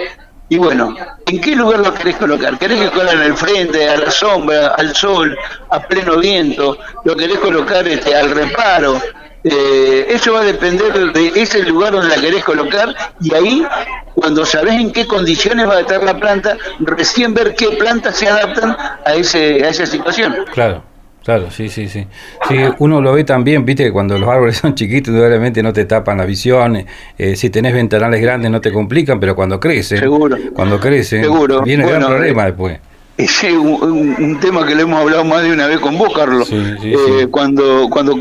y 0.48 0.58
bueno, 0.58 0.94
¿en 1.26 1.40
qué 1.40 1.56
lugar 1.56 1.80
lo 1.80 1.94
querés 1.94 2.16
colocar? 2.16 2.58
¿Querés 2.58 2.80
que 2.80 2.90
colocar 2.90 3.16
el 3.22 3.36
frente, 3.36 3.88
a 3.88 3.96
la 3.96 4.10
sombra, 4.10 4.68
al 4.76 4.94
sol, 4.94 5.36
a 5.70 5.80
pleno 5.80 6.18
viento? 6.18 6.78
¿Lo 7.04 7.16
querés 7.16 7.38
colocar 7.38 7.88
este, 7.88 8.14
al 8.14 8.30
reparo? 8.30 9.00
Eh, 9.42 10.06
eso 10.08 10.34
va 10.34 10.40
a 10.40 10.44
depender 10.44 11.12
de 11.12 11.32
ese 11.34 11.62
lugar 11.64 11.92
donde 11.92 12.14
la 12.14 12.22
querés 12.22 12.44
colocar 12.44 12.94
y 13.20 13.34
ahí, 13.34 13.66
cuando 14.14 14.44
sabés 14.44 14.74
en 14.74 14.92
qué 14.92 15.06
condiciones 15.06 15.68
va 15.68 15.76
a 15.76 15.80
estar 15.80 16.02
la 16.02 16.18
planta, 16.18 16.56
recién 16.80 17.34
ver 17.34 17.54
qué 17.54 17.70
plantas 17.70 18.16
se 18.16 18.28
adaptan 18.28 18.76
a, 19.04 19.14
ese, 19.14 19.64
a 19.64 19.68
esa 19.68 19.86
situación. 19.86 20.36
Claro, 20.52 20.84
claro, 21.24 21.50
sí, 21.50 21.68
sí, 21.68 21.88
sí. 21.88 22.06
Sí, 22.48 22.56
uno 22.78 23.00
lo 23.00 23.12
ve 23.14 23.24
también, 23.24 23.64
viste, 23.64 23.84
que 23.84 23.92
cuando 23.92 24.18
los 24.18 24.28
árboles 24.28 24.56
son 24.62 24.74
chiquitos, 24.74 25.08
indudablemente 25.08 25.62
no 25.62 25.72
te 25.72 25.84
tapan 25.84 26.18
la 26.18 26.24
visión. 26.26 26.84
eh, 27.18 27.36
si 27.36 27.50
tenés 27.50 27.72
ventanales 27.74 28.20
grandes 28.20 28.50
no 28.50 28.60
te 28.60 28.72
complican, 28.72 29.18
pero 29.18 29.34
cuando 29.34 29.58
Seguro. 29.98 30.36
cuando 30.54 30.80
Seguro. 31.20 31.62
viene 31.62 31.84
el 31.84 31.88
gran 31.90 32.02
Bueno, 32.02 32.16
problema 32.16 32.42
eh, 32.42 32.46
después. 32.46 32.78
Ese 33.16 33.48
es 33.50 33.54
un, 33.54 34.38
tema 34.40 34.66
que 34.66 34.74
le 34.74 34.82
hemos 34.82 35.00
hablado 35.00 35.24
más 35.24 35.44
de 35.44 35.52
una 35.52 35.68
vez 35.68 35.78
con 35.78 35.96
vos, 35.96 36.12
Carlos. 36.12 36.48
Sí, 36.48 36.60
sí, 36.82 36.92
Eh, 36.94 36.98
sí. 37.20 37.26
Cuando 37.30 37.86
cuando 37.88 38.16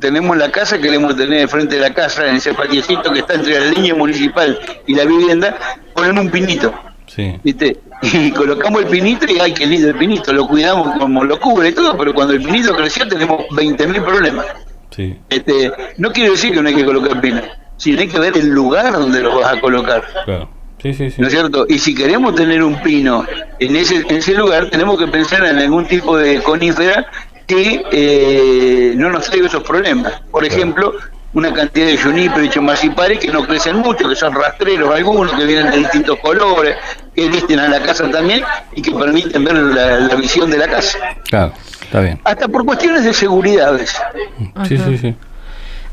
tenemos 0.00 0.36
la 0.36 0.50
casa, 0.50 0.80
queremos 0.80 1.16
tener 1.16 1.46
frente 1.48 1.76
de 1.76 1.80
la 1.80 1.94
casa, 1.94 2.28
en 2.28 2.36
ese 2.36 2.52
patiecito 2.52 3.12
que 3.12 3.20
está 3.20 3.34
entre 3.34 3.60
la 3.60 3.66
línea 3.66 3.94
municipal 3.94 4.58
y 4.86 4.96
la 4.96 5.04
vivienda, 5.04 5.56
ponen 5.94 6.18
un 6.18 6.28
pinito, 6.28 6.74
Sí. 7.06 7.38
¿viste? 7.44 7.76
y 8.12 8.30
colocamos 8.32 8.82
el 8.82 8.88
pinito 8.88 9.26
y 9.30 9.38
ay, 9.38 9.54
qué 9.54 9.66
lindo 9.66 9.88
el 9.88 9.94
pinito, 9.96 10.32
lo 10.32 10.46
cuidamos 10.46 10.98
como 10.98 11.24
lo 11.24 11.38
cubre 11.38 11.68
y 11.68 11.72
todo, 11.72 11.96
pero 11.96 12.12
cuando 12.12 12.34
el 12.34 12.42
pinito 12.42 12.74
creció 12.74 13.06
tenemos 13.08 13.46
20.000 13.50 14.04
problemas. 14.04 14.46
Sí. 14.90 15.16
Este, 15.30 15.72
no 15.98 16.12
quiere 16.12 16.30
decir 16.30 16.52
que 16.52 16.62
no 16.62 16.68
hay 16.68 16.74
que 16.74 16.84
colocar 16.84 17.20
pino, 17.20 17.40
sino 17.76 18.00
hay 18.00 18.08
que 18.08 18.18
ver 18.18 18.36
el 18.36 18.48
lugar 18.48 18.92
donde 18.92 19.20
lo 19.20 19.36
vas 19.40 19.56
a 19.56 19.60
colocar. 19.60 20.02
Claro. 20.24 20.50
Sí, 20.82 20.92
sí, 20.94 21.10
sí. 21.10 21.20
¿No 21.20 21.28
es 21.28 21.32
cierto? 21.32 21.64
Y 21.68 21.78
si 21.78 21.94
queremos 21.94 22.34
tener 22.34 22.60
un 22.62 22.82
pino 22.82 23.24
en 23.60 23.76
ese, 23.76 23.98
en 24.08 24.16
ese 24.16 24.34
lugar, 24.34 24.68
tenemos 24.68 24.98
que 24.98 25.06
pensar 25.06 25.46
en 25.46 25.58
algún 25.58 25.86
tipo 25.86 26.16
de 26.16 26.42
conífera 26.42 27.06
que 27.46 27.84
eh, 27.92 28.94
no 28.96 29.10
nos 29.10 29.26
traiga 29.26 29.46
esos 29.46 29.62
problemas. 29.62 30.20
Por 30.30 30.44
ejemplo, 30.44 30.92
una 31.34 31.52
cantidad 31.52 31.86
de 31.86 31.96
juniper 31.96 32.44
y 32.44 32.48
chomacipares 32.50 33.18
que 33.18 33.28
no 33.28 33.46
crecen 33.46 33.76
mucho, 33.76 34.08
que 34.08 34.14
son 34.14 34.34
rastreros 34.34 34.94
algunos, 34.94 35.32
que 35.32 35.44
vienen 35.44 35.70
de 35.70 35.78
distintos 35.78 36.18
colores, 36.18 36.76
que 37.14 37.28
visten 37.28 37.58
a 37.58 37.68
la 37.68 37.80
casa 37.82 38.10
también 38.10 38.42
y 38.74 38.82
que 38.82 38.90
permiten 38.92 39.44
ver 39.44 39.54
la, 39.54 40.00
la 40.00 40.14
visión 40.16 40.50
de 40.50 40.58
la 40.58 40.68
casa. 40.68 40.98
Claro, 41.28 41.52
está 41.80 42.00
bien. 42.00 42.20
Hasta 42.24 42.48
por 42.48 42.64
cuestiones 42.64 43.04
de 43.04 43.14
seguridad 43.14 43.74
a. 43.74 44.64
Sí, 44.66 44.76
sí, 44.76 44.98
sí. 44.98 45.14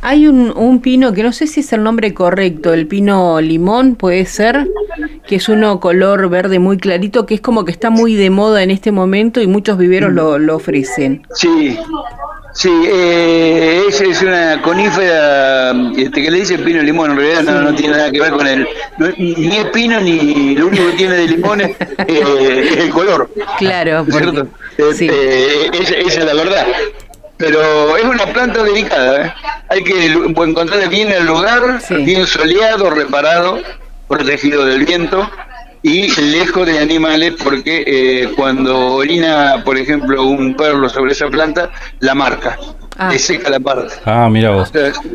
Hay 0.01 0.29
un, 0.29 0.53
un 0.55 0.79
pino 0.79 1.11
que 1.11 1.23
no 1.23 1.33
sé 1.33 1.45
si 1.45 1.59
es 1.59 1.73
el 1.73 1.83
nombre 1.83 2.13
correcto, 2.13 2.73
el 2.73 2.87
pino 2.87 3.41
limón 3.41 3.95
puede 3.95 4.25
ser, 4.25 4.65
que 5.27 5.35
es 5.35 5.49
uno 5.49 5.81
color 5.81 6.29
verde 6.29 6.57
muy 6.57 6.77
clarito, 6.77 7.25
que 7.25 7.35
es 7.35 7.41
como 7.41 7.65
que 7.65 7.73
está 7.73 7.89
muy 7.89 8.15
de 8.15 8.29
moda 8.29 8.63
en 8.63 8.71
este 8.71 8.93
momento 8.93 9.41
y 9.41 9.47
muchos 9.47 9.77
viveros 9.77 10.13
lo, 10.13 10.39
lo 10.39 10.55
ofrecen. 10.55 11.27
Sí, 11.33 11.77
sí, 12.53 12.69
eh, 12.87 13.83
es, 13.87 14.01
es 14.01 14.21
una 14.21 14.61
conífera 14.61 15.71
este, 15.97 16.21
que 16.23 16.31
le 16.31 16.39
dicen 16.39 16.63
pino 16.63 16.81
limón, 16.81 17.11
en 17.11 17.17
realidad 17.17 17.43
no, 17.43 17.61
no 17.61 17.75
tiene 17.75 17.95
nada 17.97 18.11
que 18.11 18.19
ver 18.19 18.31
con 18.31 18.47
el. 18.47 18.67
no- 18.97 19.09
ni 19.17 19.57
es 19.57 19.65
pino 19.67 19.99
ni 19.99 20.55
lo 20.55 20.67
único 20.67 20.85
que 20.87 20.93
tiene 20.97 21.15
de 21.15 21.27
limón 21.27 21.61
es, 21.61 21.71
eh, 22.07 22.75
el 22.79 22.89
color. 22.89 23.29
Claro, 23.57 24.03
¿no 24.03 24.17
es 24.17 24.23
porque- 24.23 24.31
cierto? 24.31 24.47
Eh, 24.77 24.93
sí. 24.95 25.07
eh, 25.11 25.69
esa, 25.73 25.95
esa 25.95 26.19
es 26.19 26.25
la 26.25 26.33
verdad. 26.33 26.65
Pero 27.37 27.95
es 27.95 28.03
una 28.03 28.25
planta 28.25 28.63
delicada, 28.63 29.33
hay 29.69 29.81
que 29.83 30.07
encontrarle 30.07 30.87
bien 30.89 31.09
el 31.11 31.25
lugar, 31.25 31.79
Sí. 31.87 31.95
bien 31.95 32.27
soleado, 32.27 32.89
reparado, 32.89 33.59
protegido 34.09 34.65
del 34.65 34.83
viento 34.85 35.29
y 35.81 36.09
lejos 36.21 36.65
de 36.65 36.79
animales 36.79 37.33
porque 37.43 37.83
eh, 37.85 38.29
cuando 38.35 38.95
orina, 38.95 39.61
por 39.63 39.77
ejemplo, 39.77 40.23
un 40.25 40.55
perro 40.55 40.89
sobre 40.89 41.13
esa 41.13 41.27
planta, 41.27 41.69
la 41.99 42.13
marca, 42.15 42.57
Ah. 43.01 43.09
le 43.13 43.17
seca 43.17 43.49
la 43.49 43.61
parte. 43.61 43.93
Ah, 44.03 44.27
mira 44.29 44.51
vos. 44.51 44.69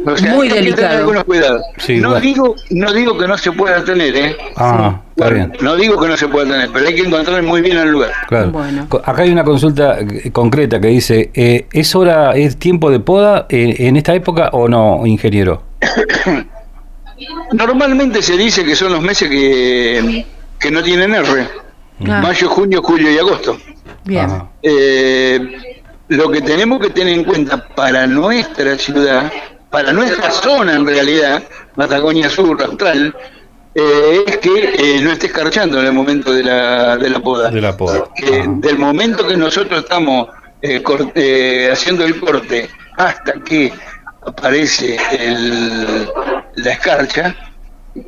O 0.07 0.17
sea, 0.17 0.35
Muy 0.35 0.47
hay 0.47 0.49
que 0.49 0.55
tener 0.55 0.65
delicado. 0.65 0.99
algunos 1.01 1.25
cuidados. 1.25 1.63
Sí, 1.77 1.97
no 1.99 2.09
bueno. 2.11 2.25
digo, 2.25 2.57
no 2.71 2.93
digo 2.95 3.19
que 3.19 3.29
no 3.29 3.37
se 3.37 3.53
pueda 3.53 3.85
tener, 3.85 4.17
¿eh? 4.17 4.37
Ah, 4.57 5.03
está 5.15 5.29
bien. 5.29 5.53
no 5.61 5.77
digo 5.77 6.01
que 6.01 6.09
no 6.09 6.17
se 6.17 6.27
pueda 6.29 6.51
tener, 6.51 6.71
pero 6.73 6.89
hay 6.89 6.95
que 6.95 7.03
encontrar 7.03 7.43
muy 7.43 7.61
bien 7.61 7.77
el 7.77 7.91
lugar. 7.91 8.11
Claro. 8.27 8.53
Bueno. 8.53 8.89
Acá 9.05 9.21
hay 9.23 9.31
una 9.33 9.45
consulta 9.45 9.99
eh, 10.01 10.31
concreta 10.33 10.81
que 10.81 10.89
dice, 10.89 11.31
eh, 11.35 11.67
¿es 11.75 11.95
hora, 11.95 12.31
es 12.35 12.57
tiempo 12.57 12.91
de 12.91 13.01
poda 13.01 13.45
eh, 13.51 13.75
en 13.81 13.97
esta 13.99 14.15
época 14.15 14.49
o 14.55 14.67
no, 14.67 15.07
ingeniero? 15.07 15.63
Normalmente 17.53 18.23
se 18.23 18.39
dice 18.39 18.65
que 18.65 18.75
son 18.75 18.93
los 18.93 19.03
meses 19.03 19.29
que, 19.29 20.25
que 20.65 20.71
no 20.71 20.83
tienen 20.83 21.15
R. 21.15 21.47
Ah. 22.09 22.21
Mayo, 22.23 22.49
junio, 22.49 22.83
julio 22.83 23.11
y 23.13 23.19
agosto. 23.19 23.59
Bien. 24.05 24.25
Ajá. 24.25 24.49
Eh, 24.63 25.83
lo 26.09 26.31
que 26.31 26.41
tenemos 26.41 26.81
que 26.81 26.89
tener 26.91 27.13
en 27.13 27.25
cuenta 27.25 27.69
para 27.69 28.07
nuestra 28.07 28.79
ciudad, 28.79 29.31
para 29.71 29.93
nuestra 29.93 30.31
zona 30.31 30.75
en 30.75 30.87
realidad, 30.87 31.43
Patagonia 31.77 32.31
Sur, 32.31 32.63
Austral, 32.63 33.15
eh, 33.75 34.25
es 34.27 34.39
que 34.39 34.75
eh, 34.79 35.01
no 35.03 35.13
esté 35.13 35.27
escarchando 35.27 35.81
en 35.81 35.87
el 35.87 35.93
momento 35.93 36.33
de 36.33 36.45
la, 36.45 36.97
de 36.97 37.11
la 37.11 37.21
poda. 37.21 37.51
De 37.51 37.61
la 37.61 37.77
poda. 37.77 38.05
Ajá. 38.17 38.45
del 38.47 38.79
momento 38.79 39.27
que 39.27 39.37
nosotros 39.37 39.81
estamos 39.81 40.29
eh, 40.63 40.83
cor- 40.83 41.13
eh, 41.15 41.69
haciendo 41.73 42.05
el 42.07 42.19
corte 42.21 42.71
hasta 42.97 43.35
que 43.45 43.71
aparece 44.27 44.97
el- 45.21 46.09
la 46.57 46.71
escarcha, 46.73 47.35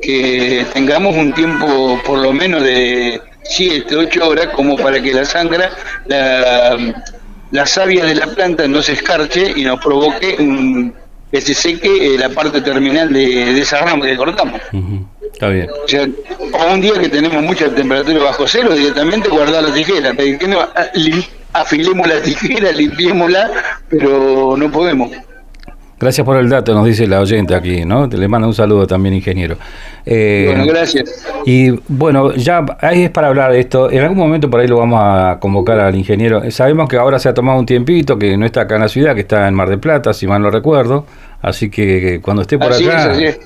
que 0.01 0.65
tengamos 0.73 1.15
un 1.15 1.33
tiempo 1.33 1.99
por 2.05 2.19
lo 2.19 2.33
menos 2.33 2.61
de 2.63 3.21
7, 3.43 3.95
8 3.95 4.27
horas 4.27 4.47
como 4.47 4.75
para 4.77 5.01
que 5.01 5.13
la 5.13 5.23
sangre, 5.25 5.65
la, 6.07 6.77
la 7.51 7.65
savia 7.65 8.05
de 8.05 8.15
la 8.15 8.27
planta 8.27 8.67
no 8.67 8.81
se 8.81 8.93
escarche 8.93 9.53
y 9.55 9.63
nos 9.63 9.79
provoque 9.79 10.35
un- 10.39 10.93
que 11.31 11.41
se 11.41 11.53
seque 11.53 12.15
eh, 12.15 12.17
la 12.17 12.29
parte 12.29 12.61
terminal 12.61 13.11
de, 13.11 13.53
de 13.53 13.59
esa 13.61 13.79
rama 13.81 14.05
que 14.05 14.15
cortamos. 14.15 14.61
Ujú. 14.71 15.05
Está 15.33 15.49
bien. 15.49 15.67
O 15.83 15.87
sea, 15.87 16.07
o 16.53 16.73
un 16.73 16.81
día 16.81 16.93
que 16.99 17.09
tenemos 17.09 17.43
mucha 17.43 17.69
temperatura 17.73 18.23
bajo 18.23 18.47
cero, 18.47 18.73
directamente 18.73 19.27
guardar 19.29 19.63
la 19.63 19.73
tijera. 19.73 20.13
Pedir 20.13 20.37
que 20.37 20.47
no, 20.47 20.61
a- 20.61 20.89
lim- 20.93 21.27
afilemos 21.53 22.07
la 22.07 22.21
tijera, 22.21 22.71
limpiémosla, 22.71 23.51
pero 23.89 24.55
no 24.57 24.71
podemos. 24.71 25.11
Gracias 25.99 26.23
por 26.23 26.37
el 26.37 26.47
dato, 26.47 26.75
nos 26.75 26.85
dice 26.85 27.07
la 27.07 27.19
oyente 27.19 27.55
aquí, 27.55 27.83
¿no? 27.83 28.07
Te 28.07 28.17
le 28.17 28.27
manda 28.27 28.47
un 28.47 28.53
saludo 28.53 28.85
también, 28.85 29.15
ingeniero. 29.15 29.57
Eh, 30.05 30.45
Bueno, 30.47 30.65
gracias. 30.67 31.25
Y 31.43 31.71
bueno, 31.87 32.33
ya 32.35 32.63
ahí 32.81 33.03
es 33.03 33.09
para 33.09 33.29
hablar 33.29 33.51
de 33.51 33.61
esto. 33.61 33.89
En 33.89 34.01
algún 34.03 34.17
momento 34.19 34.47
por 34.47 34.59
ahí 34.59 34.67
lo 34.67 34.77
vamos 34.77 34.99
a 35.01 35.37
convocar 35.39 35.79
al 35.79 35.95
ingeniero. 35.95 36.51
Sabemos 36.51 36.87
que 36.87 36.97
ahora 36.97 37.17
se 37.17 37.29
ha 37.29 37.33
tomado 37.33 37.57
un 37.59 37.65
tiempito, 37.65 38.19
que 38.19 38.37
no 38.37 38.45
está 38.45 38.61
acá 38.61 38.75
en 38.75 38.81
la 38.81 38.89
ciudad, 38.89 39.15
que 39.15 39.21
está 39.21 39.47
en 39.47 39.55
Mar 39.55 39.69
del 39.69 39.79
Plata, 39.79 40.13
si 40.13 40.27
mal 40.27 40.39
no 40.39 40.51
recuerdo. 40.51 41.05
Así 41.41 41.69
que 41.71 42.19
cuando 42.21 42.43
esté 42.43 42.59
por 42.59 42.71
Así 42.71 42.85
acá, 42.87 43.01
es, 43.01 43.07
así 43.07 43.25
es. 43.25 43.39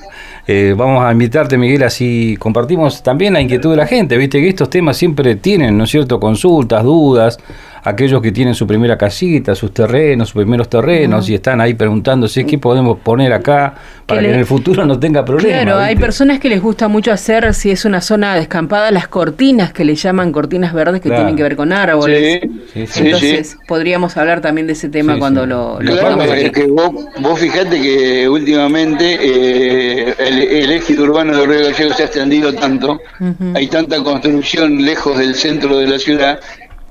eh, 0.47 0.73
vamos 0.77 1.05
a 1.05 1.11
invitarte, 1.11 1.57
Miguel, 1.57 1.83
así 1.83 2.35
compartimos 2.37 3.01
también 3.01 3.31
la 3.33 3.39
inquietud 3.39 3.71
de 3.71 3.77
la 3.77 3.87
gente. 3.87 4.17
Viste 4.17 4.41
que 4.41 4.49
estos 4.49 4.69
temas 4.69 4.97
siempre 4.97 5.35
tienen, 5.35 5.77
¿no 5.77 5.85
es 5.85 5.89
cierto?, 5.89 6.19
consultas, 6.19 6.83
dudas. 6.83 7.37
Aquellos 7.83 8.21
que 8.21 8.31
tienen 8.31 8.53
su 8.53 8.67
primera 8.67 8.97
casita, 8.97 9.55
sus 9.55 9.73
terrenos, 9.73 10.29
sus 10.29 10.41
primeros 10.43 10.69
terrenos, 10.69 11.27
y 11.29 11.35
están 11.35 11.59
ahí 11.61 11.73
preguntándose 11.73 12.45
qué 12.45 12.57
podemos 12.59 12.99
poner 12.99 13.33
acá 13.33 13.73
para 14.05 14.19
Que 14.21 14.25
que, 14.25 14.29
le- 14.29 14.33
en 14.35 14.39
el 14.41 14.45
futuro 14.45 14.85
no 14.85 14.99
tenga 14.99 15.25
problemas. 15.25 15.63
Claro, 15.63 15.79
hay 15.79 15.95
personas 15.95 16.39
que 16.39 16.49
les 16.49 16.61
gusta 16.61 16.87
mucho 16.87 17.11
hacer, 17.11 17.53
si 17.53 17.71
es 17.71 17.83
una 17.85 18.01
zona 18.01 18.35
descampada, 18.35 18.91
las 18.91 19.07
cortinas 19.07 19.73
que 19.73 19.83
le 19.85 19.95
llaman 19.95 20.31
cortinas 20.31 20.73
verdes 20.73 21.01
que 21.01 21.09
Claro. 21.09 21.23
tienen 21.23 21.35
que 21.35 21.43
ver 21.43 21.55
con 21.55 21.73
árboles. 21.73 22.41
Sí, 22.73 22.85
Sí, 22.87 23.03
Entonces, 23.05 23.49
sí. 23.51 23.57
podríamos 23.67 24.15
hablar 24.17 24.41
también 24.41 24.67
de 24.67 24.73
ese 24.73 24.89
tema 24.89 25.13
Sí, 25.15 25.19
cuando 25.19 25.43
sí. 25.43 25.49
lo, 25.49 25.81
lo 25.81 25.91
Claro, 25.97 26.21
es 26.33 26.51
que 26.51 26.67
vos, 26.67 26.91
vos 27.19 27.39
fijate 27.39 27.81
que 27.81 28.29
últimamente 28.29 29.17
eh, 29.19 30.13
el, 30.19 30.39
el 30.39 30.71
eje 30.71 30.99
urbano 30.99 31.35
de 31.35 31.45
Río 31.47 31.63
Gallegos 31.71 31.97
se 31.97 32.03
ha 32.03 32.05
extendido 32.05 32.53
tanto, 32.53 32.99
hay 33.55 33.67
tanta 33.67 34.03
construcción 34.03 34.83
lejos 34.83 35.17
del 35.17 35.35
centro 35.35 35.77
de 35.77 35.87
la 35.87 35.99
ciudad, 35.99 36.39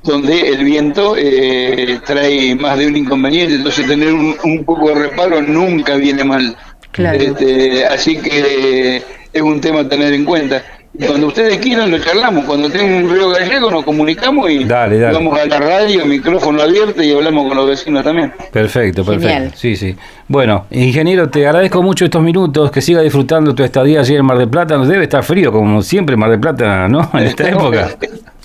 donde 0.02 0.48
el 0.48 0.64
viento 0.64 1.14
eh, 1.16 1.98
trae 2.06 2.54
más 2.54 2.78
de 2.78 2.86
un 2.86 2.96
inconveniente, 2.96 3.54
entonces 3.56 3.86
tener 3.86 4.12
un, 4.12 4.34
un 4.44 4.64
poco 4.64 4.88
de 4.88 4.94
reparo 4.94 5.42
nunca 5.42 5.96
viene 5.96 6.24
mal. 6.24 6.56
Claro. 6.92 7.18
Este, 7.18 7.86
así 7.86 8.16
que 8.16 9.02
es 9.32 9.42
un 9.42 9.60
tema 9.60 9.80
a 9.80 9.88
tener 9.88 10.12
en 10.12 10.24
cuenta. 10.24 10.62
Y 10.92 11.04
cuando 11.04 11.28
ustedes 11.28 11.58
quieran 11.58 11.88
lo 11.88 12.00
charlamos, 12.00 12.44
cuando 12.46 12.68
tengan 12.68 13.04
un 13.04 13.10
río 13.14 13.30
gallego 13.30 13.70
nos 13.70 13.84
comunicamos 13.84 14.50
y 14.50 14.64
Dale, 14.64 14.98
dale. 14.98 15.14
vamos 15.14 15.38
a 15.38 15.46
la 15.46 15.58
radio, 15.60 16.04
micrófono 16.04 16.60
abierto 16.62 17.00
y 17.00 17.12
hablamos 17.12 17.46
con 17.46 17.56
los 17.56 17.68
vecinos 17.68 18.02
también. 18.02 18.32
Perfecto, 18.52 19.04
perfecto. 19.04 19.28
Genial. 19.34 19.52
Sí, 19.54 19.76
sí. 19.76 19.94
Bueno, 20.26 20.66
ingeniero, 20.72 21.30
te 21.30 21.46
agradezco 21.46 21.80
mucho 21.80 22.04
estos 22.04 22.20
minutos, 22.22 22.72
que 22.72 22.80
siga 22.80 23.02
disfrutando 23.02 23.54
tu 23.54 23.62
estadía 23.62 24.00
allí 24.00 24.16
en 24.16 24.26
Mar 24.26 24.36
del 24.38 24.48
Plata. 24.48 24.76
Debe 24.78 25.04
estar 25.04 25.22
frío, 25.22 25.52
como 25.52 25.80
siempre, 25.80 26.16
Mar 26.16 26.30
del 26.30 26.40
Plata, 26.40 26.88
¿no? 26.88 27.08
En 27.14 27.20
esta 27.20 27.48
época. 27.48 27.90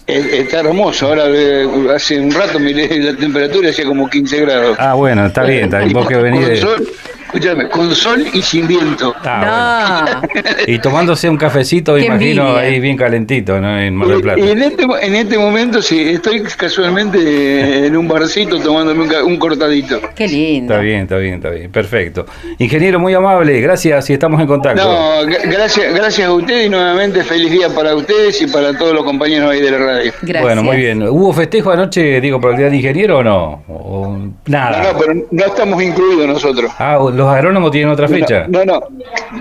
Está 0.08 0.60
hermoso, 0.60 1.08
ahora 1.08 1.26
eh, 1.30 1.68
hace 1.96 2.20
un 2.20 2.32
rato 2.32 2.60
miré 2.60 3.00
la 3.00 3.18
temperatura, 3.18 3.70
hacía 3.70 3.86
como 3.86 4.08
15 4.08 4.42
grados. 4.42 4.78
Ah, 4.80 4.94
bueno, 4.94 5.26
está 5.26 5.44
bien, 5.44 5.64
está 5.66 5.80
bien. 5.80 5.94
Vos 5.94 6.08
que 6.08 6.16
venís 6.18 6.42
con, 6.42 6.50
de... 6.50 6.58
sol, 6.58 6.88
escúchame, 7.36 7.70
con 7.70 7.94
sol 7.96 8.26
y 8.34 8.42
sin 8.42 8.68
viento. 8.68 9.14
Ah, 9.24 10.06
no, 10.06 10.22
bueno. 10.22 10.48
Y 10.68 10.80
tomándose 10.80 11.30
un 11.30 11.38
cafecito, 11.38 11.94
me 11.94 12.00
Qué 12.02 12.06
imagino, 12.08 12.44
envidia. 12.48 12.62
ahí 12.62 12.80
bien 12.80 12.98
calentito, 12.98 13.60
¿no? 13.60 13.78
En 13.80 13.96
Mar 13.96 14.08
del 14.08 14.22
Plata. 14.22 14.40
Y 14.40 14.50
en 14.50 14.62
este, 14.64 14.84
en 15.02 15.16
este 15.16 15.38
momento 15.38 15.82
sí, 15.82 16.02
estoy 16.02 16.42
casualmente 16.44 17.86
en 17.88 17.96
un 17.96 18.08
barcito 18.08 18.60
tomándome 18.60 19.04
un, 19.04 19.14
un 19.32 19.38
cortadito. 19.38 20.00
qué 20.16 20.28
lindo. 20.28 20.74
Está 20.74 20.84
bien, 20.84 21.02
está 21.02 21.18
bien, 21.18 21.34
está 21.36 21.50
bien. 21.50 21.72
Perfecto. 21.72 22.26
Ingeniero, 22.58 23.00
muy 23.00 23.14
amable, 23.14 23.60
gracias 23.62 24.10
y 24.10 24.14
estamos 24.14 24.40
en 24.42 24.48
contacto. 24.48 24.84
No, 24.84 25.24
gra- 25.28 25.50
gracias, 25.50 25.94
gracias 25.94 26.28
a 26.28 26.34
ustedes 26.34 26.68
y 26.68 26.70
nuevamente 26.70 27.24
feliz 27.24 27.52
día 27.52 27.70
para 27.70 27.96
ustedes 27.96 28.42
y 28.42 28.48
para 28.48 28.78
todos 28.78 28.94
los 28.94 29.04
compañeros 29.04 29.52
ahí 29.52 29.62
de 29.62 29.72
la 29.72 29.78
radio. 29.78 30.12
Gracias. 30.22 30.42
Bueno, 30.44 30.64
muy 30.64 30.78
bien. 30.78 31.04
¿Hubo 31.04 31.34
festejo 31.34 31.72
anoche, 31.72 32.20
digo, 32.22 32.40
por 32.40 32.52
el 32.52 32.58
Día 32.58 32.66
del 32.68 32.76
Ingeniero 32.76 33.20
o 33.20 33.24
no? 33.24 33.64
O 33.68 34.18
nada. 34.48 34.84
No, 34.84 34.94
no, 34.94 35.00
pero 35.00 35.14
no 35.32 35.46
estamos 35.46 35.82
incluidos 35.84 36.28
nosotros. 36.28 36.72
Ah, 36.80 36.98
¿los 37.14 37.25
agrónomos 37.28 37.72
tienen 37.72 37.90
otra 37.90 38.08
fecha? 38.08 38.46
No, 38.48 38.66
no. 38.66 38.82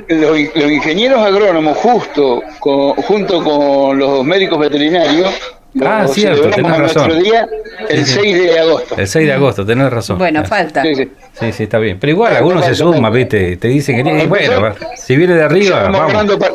Los, 0.09 0.38
los 0.55 0.71
ingenieros 0.71 1.21
agrónomos, 1.21 1.76
justo 1.79 2.43
con- 2.61 2.93
junto 2.95 3.43
con 3.43 3.99
los 3.99 4.25
médicos 4.25 4.59
veterinarios, 4.59 5.31
Ah, 5.85 6.07
cierto, 6.07 6.50
tenés 6.50 6.79
razón. 6.79 7.21
día 7.21 7.49
el 7.88 8.07
Sí, 8.07 8.12
sí. 8.12 8.21
6 8.21 8.43
de 8.45 8.61
agosto. 8.61 8.95
El 8.97 9.09
6 9.09 9.26
de 9.26 9.33
agosto, 9.33 9.67
tenés 9.67 9.91
razón. 9.93 10.19
Bueno, 10.19 10.45
falta. 10.45 10.83
Sí, 10.83 10.95
sí. 10.95 11.11
Sí, 11.33 11.53
sí, 11.53 11.62
está 11.64 11.79
bien. 11.79 11.99
Pero 11.99 12.12
igual, 12.12 12.37
algunos 12.37 12.64
se 12.64 12.76
falta. 12.76 13.11
¿viste? 13.11 13.57
Te 13.57 13.67
dicen 13.67 13.97
que... 14.05 14.09
Empezó- 14.23 14.29
Bueno, 14.61 14.75
si 14.97 15.17
viene 15.17 15.35
de 15.35 15.43
arriba, 15.43 15.83
vamos. 15.83 16.00
hablando 16.03 16.38
para, 16.38 16.53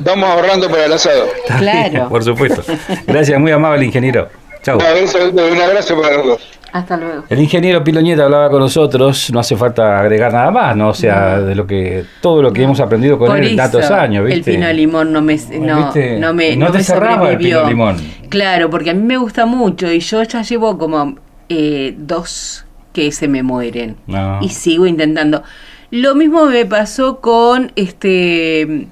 vamos 0.00 0.28
ahorrando 0.28 0.68
para 0.68 0.84
el 0.84 0.92
asado. 0.92 1.28
Claro. 1.58 2.10
Por 2.10 2.22
supuesto. 2.22 2.62
Gracias, 3.06 3.40
muy 3.40 3.52
amable, 3.52 3.86
ingeniero. 3.86 4.28
Chau. 4.62 4.76
Un 4.76 4.84
abrazo, 4.84 5.18
un 5.30 5.60
abrazo 5.62 6.02
para 6.02 6.16
los 6.18 6.26
dos. 6.26 6.40
Hasta 6.72 6.96
luego. 6.96 7.24
El 7.28 7.40
ingeniero 7.40 7.82
Piloñeta 7.82 8.24
hablaba 8.24 8.50
con 8.50 8.60
nosotros, 8.60 9.30
no 9.32 9.40
hace 9.40 9.56
falta 9.56 10.00
agregar 10.00 10.32
nada 10.32 10.50
más, 10.50 10.76
¿no? 10.76 10.88
O 10.90 10.94
sea, 10.94 11.40
de 11.40 11.54
lo 11.54 11.66
que 11.66 12.04
todo 12.20 12.42
lo 12.42 12.52
que 12.52 12.62
hemos 12.62 12.78
aprendido 12.80 13.18
con 13.18 13.28
Por 13.28 13.38
él 13.38 13.48
en 13.50 13.56
tantos 13.56 13.90
años, 13.90 14.24
¿viste? 14.26 14.50
El 14.50 14.56
pino 14.56 14.72
limón 14.72 15.12
no 15.12 15.22
me, 15.22 15.36
no, 15.58 15.92
no 16.18 16.34
me, 16.34 16.56
No 16.56 16.66
te 16.70 16.78
me 16.78 16.84
cerraba 16.84 17.30
el 17.30 17.38
pino 17.38 17.66
limón. 17.66 17.96
Claro, 18.28 18.68
porque 18.68 18.90
a 18.90 18.94
mí 18.94 19.02
me 19.02 19.16
gusta 19.16 19.46
mucho 19.46 19.90
y 19.90 20.00
yo 20.00 20.22
ya 20.22 20.42
llevo 20.42 20.76
como 20.76 21.16
eh, 21.48 21.94
dos 21.96 22.66
que 22.92 23.12
se 23.12 23.28
me 23.28 23.42
mueren 23.42 23.96
No. 24.06 24.38
y 24.42 24.50
sigo 24.50 24.86
intentando. 24.86 25.42
Lo 25.90 26.14
mismo 26.14 26.44
me 26.46 26.66
pasó 26.66 27.20
con 27.20 27.72
este 27.76 28.88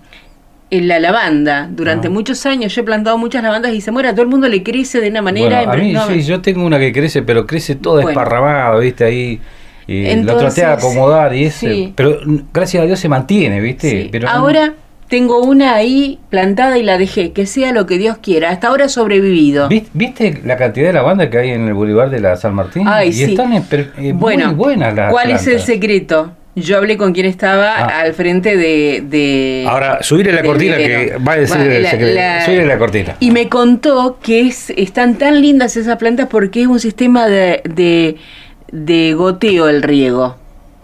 en 0.71 0.89
la 0.89 0.99
lavanda. 0.99 1.69
Durante 1.71 2.09
Ah. 2.09 2.11
muchos 2.11 2.45
años 2.47 2.75
yo 2.75 2.81
he 2.83 2.85
plantado 2.85 3.17
muchas 3.19 3.43
lavandas 3.43 3.73
y 3.73 3.81
se 3.81 3.91
muere. 3.93 4.09
A 4.09 4.13
todo 4.13 4.23
el 4.23 4.29
mundo 4.29 4.49
le 4.49 4.63
crece 4.63 5.01
de 5.01 5.09
una 5.11 5.23
manera. 5.23 5.59
Bueno, 5.65 5.73
a 5.73 5.77
mí 5.77 5.93
no, 5.93 6.07
sí, 6.09 6.23
yo 6.23 6.41
tengo 6.41 6.65
una 6.65 6.79
que 6.79 6.93
crece, 6.93 7.23
pero 7.23 7.47
crece 7.47 7.75
toda 7.77 8.03
Bueno. 8.03 8.11
esparramada, 8.21 8.77
¿viste? 8.79 9.05
Ahí. 9.05 9.41
Y 9.89 10.03
la 10.03 10.11
Entonces, 10.11 10.55
traté 10.55 10.61
de 10.63 10.73
acomodar 10.73 11.33
y 11.35 11.45
ese. 11.45 11.73
sí. 11.73 11.93
Pero 11.95 12.19
gracias 12.53 12.83
a 12.83 12.87
Dios 12.87 12.99
se 12.99 13.09
mantiene, 13.09 13.61
¿viste? 13.61 13.89
Sí. 13.91 14.09
Pero 14.11 14.27
no- 14.27 14.33
Ahora 14.35 14.75
tengo 15.09 15.39
una 15.45 15.77
ahí 15.77 16.19
plantada 16.31 16.77
y 16.79 16.83
la 16.83 16.99
dejé. 16.99 17.31
Que 17.31 17.47
sea 17.47 17.71
lo 17.71 17.87
que 17.87 17.97
Dios 17.97 18.19
quiera. 18.19 18.51
Hasta 18.51 18.67
ahora 18.67 18.87
he 18.87 18.89
sobrevivido. 18.89 19.69
¿Vis- 19.69 19.89
¿Viste 19.95 20.41
la 20.45 20.57
cantidad 20.57 20.89
de 20.89 20.93
lavanda 20.95 21.31
que 21.31 21.39
hay 21.39 21.51
en 21.51 21.69
el 21.69 21.75
Boulevard 21.75 22.11
de 22.11 22.19
la 22.19 22.35
San 22.35 22.55
Martín? 22.57 22.83
Ay, 22.89 23.11
y 23.11 23.13
sí. 23.13 23.23
están 23.25 23.53
eh, 23.53 23.63
bueno, 24.13 24.47
muy 24.47 24.55
buenas 24.57 24.93
las 24.97 25.13
¿cuál 25.13 25.31
es 25.31 25.47
el 25.47 25.61
secreto? 25.61 26.33
Yo 26.59 26.79
hablé 26.79 26.97
con 26.97 27.13
quien 27.13 27.27
estaba 27.27 27.75
Ah. 27.77 28.01
al 28.01 28.15
frente 28.15 28.57
de, 28.57 29.03
de- 29.07 29.67
Ahora, 29.69 30.03
subirle 30.03 30.33
la 30.33 30.43
cortina 30.43 30.79
que 30.79 31.17
va 31.19 31.33
a 31.33 31.37
decir 31.37 31.57
Bueno, 31.59 31.71
el 31.71 31.83
la- 31.83 31.91
secreto. 31.91 32.15
la- 32.15 32.45
Subirle 32.47 32.67
la 32.67 32.79
cortina. 32.79 33.17
Y 33.21 33.31
me 33.31 33.49
contó 33.51 34.19
que 34.23 34.41
es, 34.49 34.71
están 34.71 35.17
tan 35.19 35.43
lindas 35.43 35.77
esas 35.77 35.97
plantas 35.99 36.29
porque 36.31 36.63
es 36.63 36.67
un 36.67 36.81
sistema 36.81 37.29
de, 37.29 37.61
de, 37.65 38.17
de 38.73 39.13
goteo 39.13 39.69
el 39.69 39.83
riego. 39.83 40.37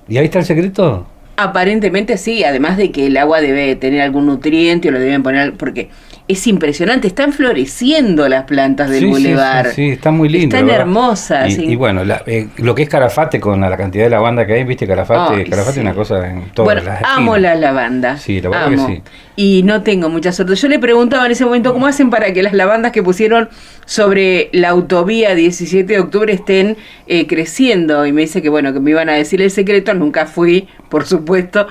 ¿Y 0.08 0.18
ahí 0.18 0.26
está 0.26 0.40
el 0.40 0.44
secreto? 0.44 1.06
Aparentemente 1.42 2.16
sí, 2.18 2.44
además 2.44 2.76
de 2.76 2.90
que 2.90 3.06
el 3.06 3.16
agua 3.16 3.40
debe 3.40 3.74
tener 3.76 4.00
algún 4.02 4.26
nutriente 4.26 4.88
o 4.88 4.92
lo 4.92 4.98
deben 5.00 5.22
poner, 5.22 5.54
porque 5.54 5.90
es 6.28 6.46
impresionante, 6.46 7.08
están 7.08 7.32
floreciendo 7.32 8.28
las 8.28 8.44
plantas 8.44 8.88
del 8.90 9.00
Sí, 9.00 9.04
sí, 9.06 9.10
bulevar. 9.10 9.66
Sí, 9.66 9.72
sí, 9.74 9.88
están 9.90 10.16
muy 10.16 10.28
lindas. 10.28 10.54
Están 10.60 10.66
la 10.66 10.72
verdad. 10.72 10.80
hermosas. 10.86 11.58
Y, 11.58 11.74
bueno, 11.76 12.04
la- 12.04 12.22
eh, 12.26 12.48
lo 12.58 12.74
que 12.74 12.82
es 12.84 12.88
Calafate 12.88 13.40
con 13.40 13.60
la 13.60 13.76
cantidad 13.76 14.04
de 14.04 14.10
lavanda 14.10 14.46
que 14.46 14.54
hay, 14.54 14.64
viste, 14.64 14.86
Calafate 14.86 15.44
sí. 15.44 15.50
es 15.52 15.76
una 15.78 15.94
cosa 15.94 16.26
en 16.30 16.44
todas 16.54 16.74
bueno, 16.74 16.82
las 16.82 17.02
amo 17.04 17.34
esquinas. 17.36 17.40
la 17.42 17.54
lavanda. 17.56 18.16
Sí, 18.18 18.40
la 18.40 18.48
verdad 18.50 18.68
que 18.68 18.74
amo. 18.74 18.86
sí. 18.88 19.02
Y 19.34 19.62
no 19.64 19.82
tengo 19.82 20.08
mucha 20.10 20.30
suerte. 20.32 20.54
Yo 20.54 20.68
le 20.68 20.78
preguntaba 20.78 21.26
en 21.26 21.32
ese 21.32 21.44
momento 21.44 21.72
cómo 21.72 21.86
hacen 21.86 22.08
para 22.10 22.32
que 22.32 22.42
las 22.42 22.52
lavandas 22.52 22.92
que 22.92 23.02
pusieron 23.02 23.48
sobre 23.92 24.48
la 24.52 24.70
autovía 24.70 25.34
17 25.34 25.92
de 25.92 26.00
octubre 26.00 26.32
estén 26.32 26.76
eh, 27.06 27.26
creciendo. 27.26 28.06
Y 28.06 28.12
me 28.12 28.22
dice 28.22 28.40
que 28.40 28.48
bueno, 28.48 28.72
que 28.72 28.80
me 28.80 28.90
iban 28.90 29.08
a 29.10 29.12
decir 29.12 29.42
el 29.42 29.50
secreto. 29.50 29.92
Nunca 29.92 30.24
fui, 30.26 30.66
por 30.88 31.04
supuesto. 31.06 31.66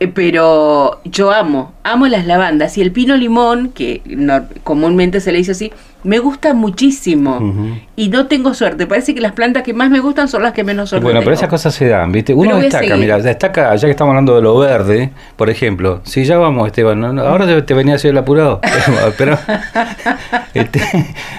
Eh, 0.00 0.08
Pero 0.08 1.00
yo 1.04 1.30
amo, 1.30 1.72
amo 1.84 2.08
las 2.08 2.26
lavandas. 2.26 2.76
Y 2.76 2.80
el 2.82 2.90
pino 2.90 3.16
limón, 3.16 3.70
que 3.70 4.02
no- 4.06 4.48
comúnmente 4.64 5.20
se 5.20 5.30
le 5.30 5.38
dice 5.38 5.52
así, 5.52 5.70
me 6.04 6.18
gusta 6.18 6.54
muchísimo. 6.54 7.38
Y 7.96 8.08
no 8.08 8.26
tengo 8.26 8.54
suerte. 8.54 8.86
Parece 8.86 9.14
que 9.14 9.20
las 9.20 9.32
plantas 9.32 9.62
que 9.62 9.74
más 9.74 9.90
me 9.90 10.00
gustan 10.00 10.28
son 10.28 10.42
las 10.42 10.52
que 10.52 10.64
menos 10.64 10.88
suerte 10.88 11.04
bueno, 11.04 11.20
pero 11.20 11.32
esas 11.32 11.48
cosas 11.48 11.74
se 11.74 11.86
dan, 11.88 12.10
¿viste? 12.12 12.32
Uno 12.34 12.56
destaca, 12.58 12.96
mira, 12.96 13.18
destaca, 13.18 13.74
ya 13.76 13.86
que 13.86 13.90
estamos 13.90 14.12
hablando 14.12 14.34
de 14.36 14.42
lo 14.42 14.58
verde, 14.58 15.10
por 15.36 15.50
ejemplo, 15.50 16.00
si 16.04 16.24
ya 16.24 16.38
vamos, 16.38 16.66
Esteban, 16.66 16.98
¿no? 17.00 17.12
No, 17.12 17.22
ahora 17.22 17.46
te, 17.46 17.60
te 17.62 17.74
venía 17.74 17.94
a 17.94 17.96
hacer 17.96 18.12
el 18.12 18.18
apurado, 18.18 18.60
pero, 19.18 19.38
este, 20.54 20.80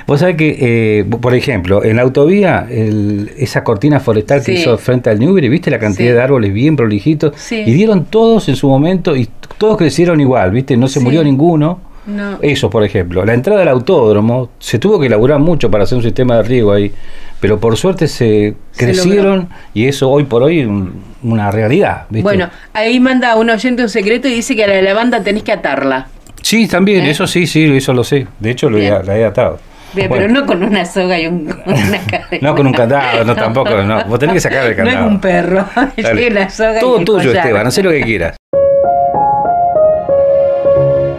vos 0.08 0.20
sabés 0.20 0.36
que, 0.36 0.58
eh, 1.00 1.06
por 1.06 1.34
ejemplo, 1.36 1.84
en 1.84 1.96
la 1.96 2.04
autovía, 2.04 2.68
el- 2.70 3.32
esa 3.38 3.64
cortina 3.64 4.00
forestal 4.00 4.44
que 4.44 4.54
hizo 4.54 4.78
frente 4.78 5.10
al 5.10 5.20
Newbery, 5.20 5.50
¿viste 5.50 5.72
la 5.72 5.80
cantidad 5.80 6.10
Sí. 6.10 6.14
de 6.16 6.22
árboles 6.22 6.54
bien 6.54 6.76
prolijitos? 6.76 7.34
Sí. 7.38 7.64
Y 7.66 7.74
dieron 7.74 8.06
todos 8.06 8.48
en 8.50 8.56
su 8.56 8.68
momento 8.68 9.16
y 9.16 9.30
todos 9.58 9.78
crecieron 9.78 10.20
igual, 10.22 10.52
¿viste? 10.52 10.78
No 10.78 10.88
se 10.88 11.00
murió 11.00 11.24
ninguno. 11.24 11.80
No. 12.06 12.40
Eso, 12.42 12.70
por 12.70 12.84
ejemplo. 12.84 13.24
La 13.26 13.34
entrada 13.34 13.62
al 13.62 13.68
autódromo, 13.68 14.50
se 14.60 14.80
tuvo 14.80 15.00
que 15.00 15.08
elaborar 15.08 15.40
mucho 15.40 15.70
para 15.70 15.84
hacer 15.84 15.98
un 15.98 16.04
sistema 16.04 16.38
de 16.38 16.44
riego 16.44 16.72
ahí, 16.74 16.92
pero 17.40 17.60
por 17.60 17.78
suerte 17.78 18.08
se 18.08 18.56
Se 18.72 18.86
crecieron 18.86 19.50
y 19.74 19.88
eso 19.88 20.10
hoy 20.10 20.24
por 20.24 20.42
hoy 20.44 20.64
un- 20.66 21.04
una 21.24 21.52
realidad. 21.52 22.06
¿viste? 22.10 22.24
Bueno, 22.24 22.50
ahí 22.74 23.00
manda 23.00 23.36
un 23.36 23.50
oyente 23.50 23.84
un 23.84 23.90
secreto 23.90 24.28
y 24.28 24.34
dice 24.34 24.56
que 24.56 24.64
a 24.64 24.68
la 24.68 24.82
lavanda 24.82 25.22
tenés 25.22 25.44
que 25.44 25.52
atarla. 25.52 26.08
sí, 26.42 26.68
también, 26.68 27.06
¿Eh? 27.06 27.12
eso 27.12 27.28
sí, 27.28 27.46
sí, 27.46 27.66
eso 27.78 27.94
lo 27.94 28.04
sé. 28.04 28.26
De 28.40 28.50
hecho, 28.52 28.70
lo 28.70 28.78
he, 28.80 28.90
la 29.04 29.18
he 29.18 29.24
atado. 29.26 29.60
Bien, 29.94 30.08
Bueno, 30.10 30.26
Pero 30.28 30.40
no 30.40 30.46
con 30.48 30.64
una 30.64 30.86
soga 30.86 31.20
y 31.20 31.28
un, 31.28 31.46
con 31.66 31.74
una 31.74 32.00
cadena. 32.10 32.50
No 32.50 32.56
con 32.56 32.66
un 32.66 32.74
candado, 32.74 33.24
no, 33.26 33.36
tampoco, 33.36 33.70
no. 33.84 34.06
Vos 34.06 34.18
tenés 34.18 34.36
que 34.36 34.40
sacar 34.42 34.64
el 34.66 34.72
No 34.72 34.78
candado. 34.78 35.06
es 35.06 35.12
un 35.12 35.20
perro. 35.22 35.66
Es 35.98 36.32
una 36.32 36.50
soga 36.50 36.80
Todo 36.80 36.96
tuyo, 37.04 37.28
collar. 37.30 37.36
Esteban, 37.38 37.68
haz 37.68 37.78
lo 37.78 37.92
que 37.92 38.02
quieras. 38.02 38.38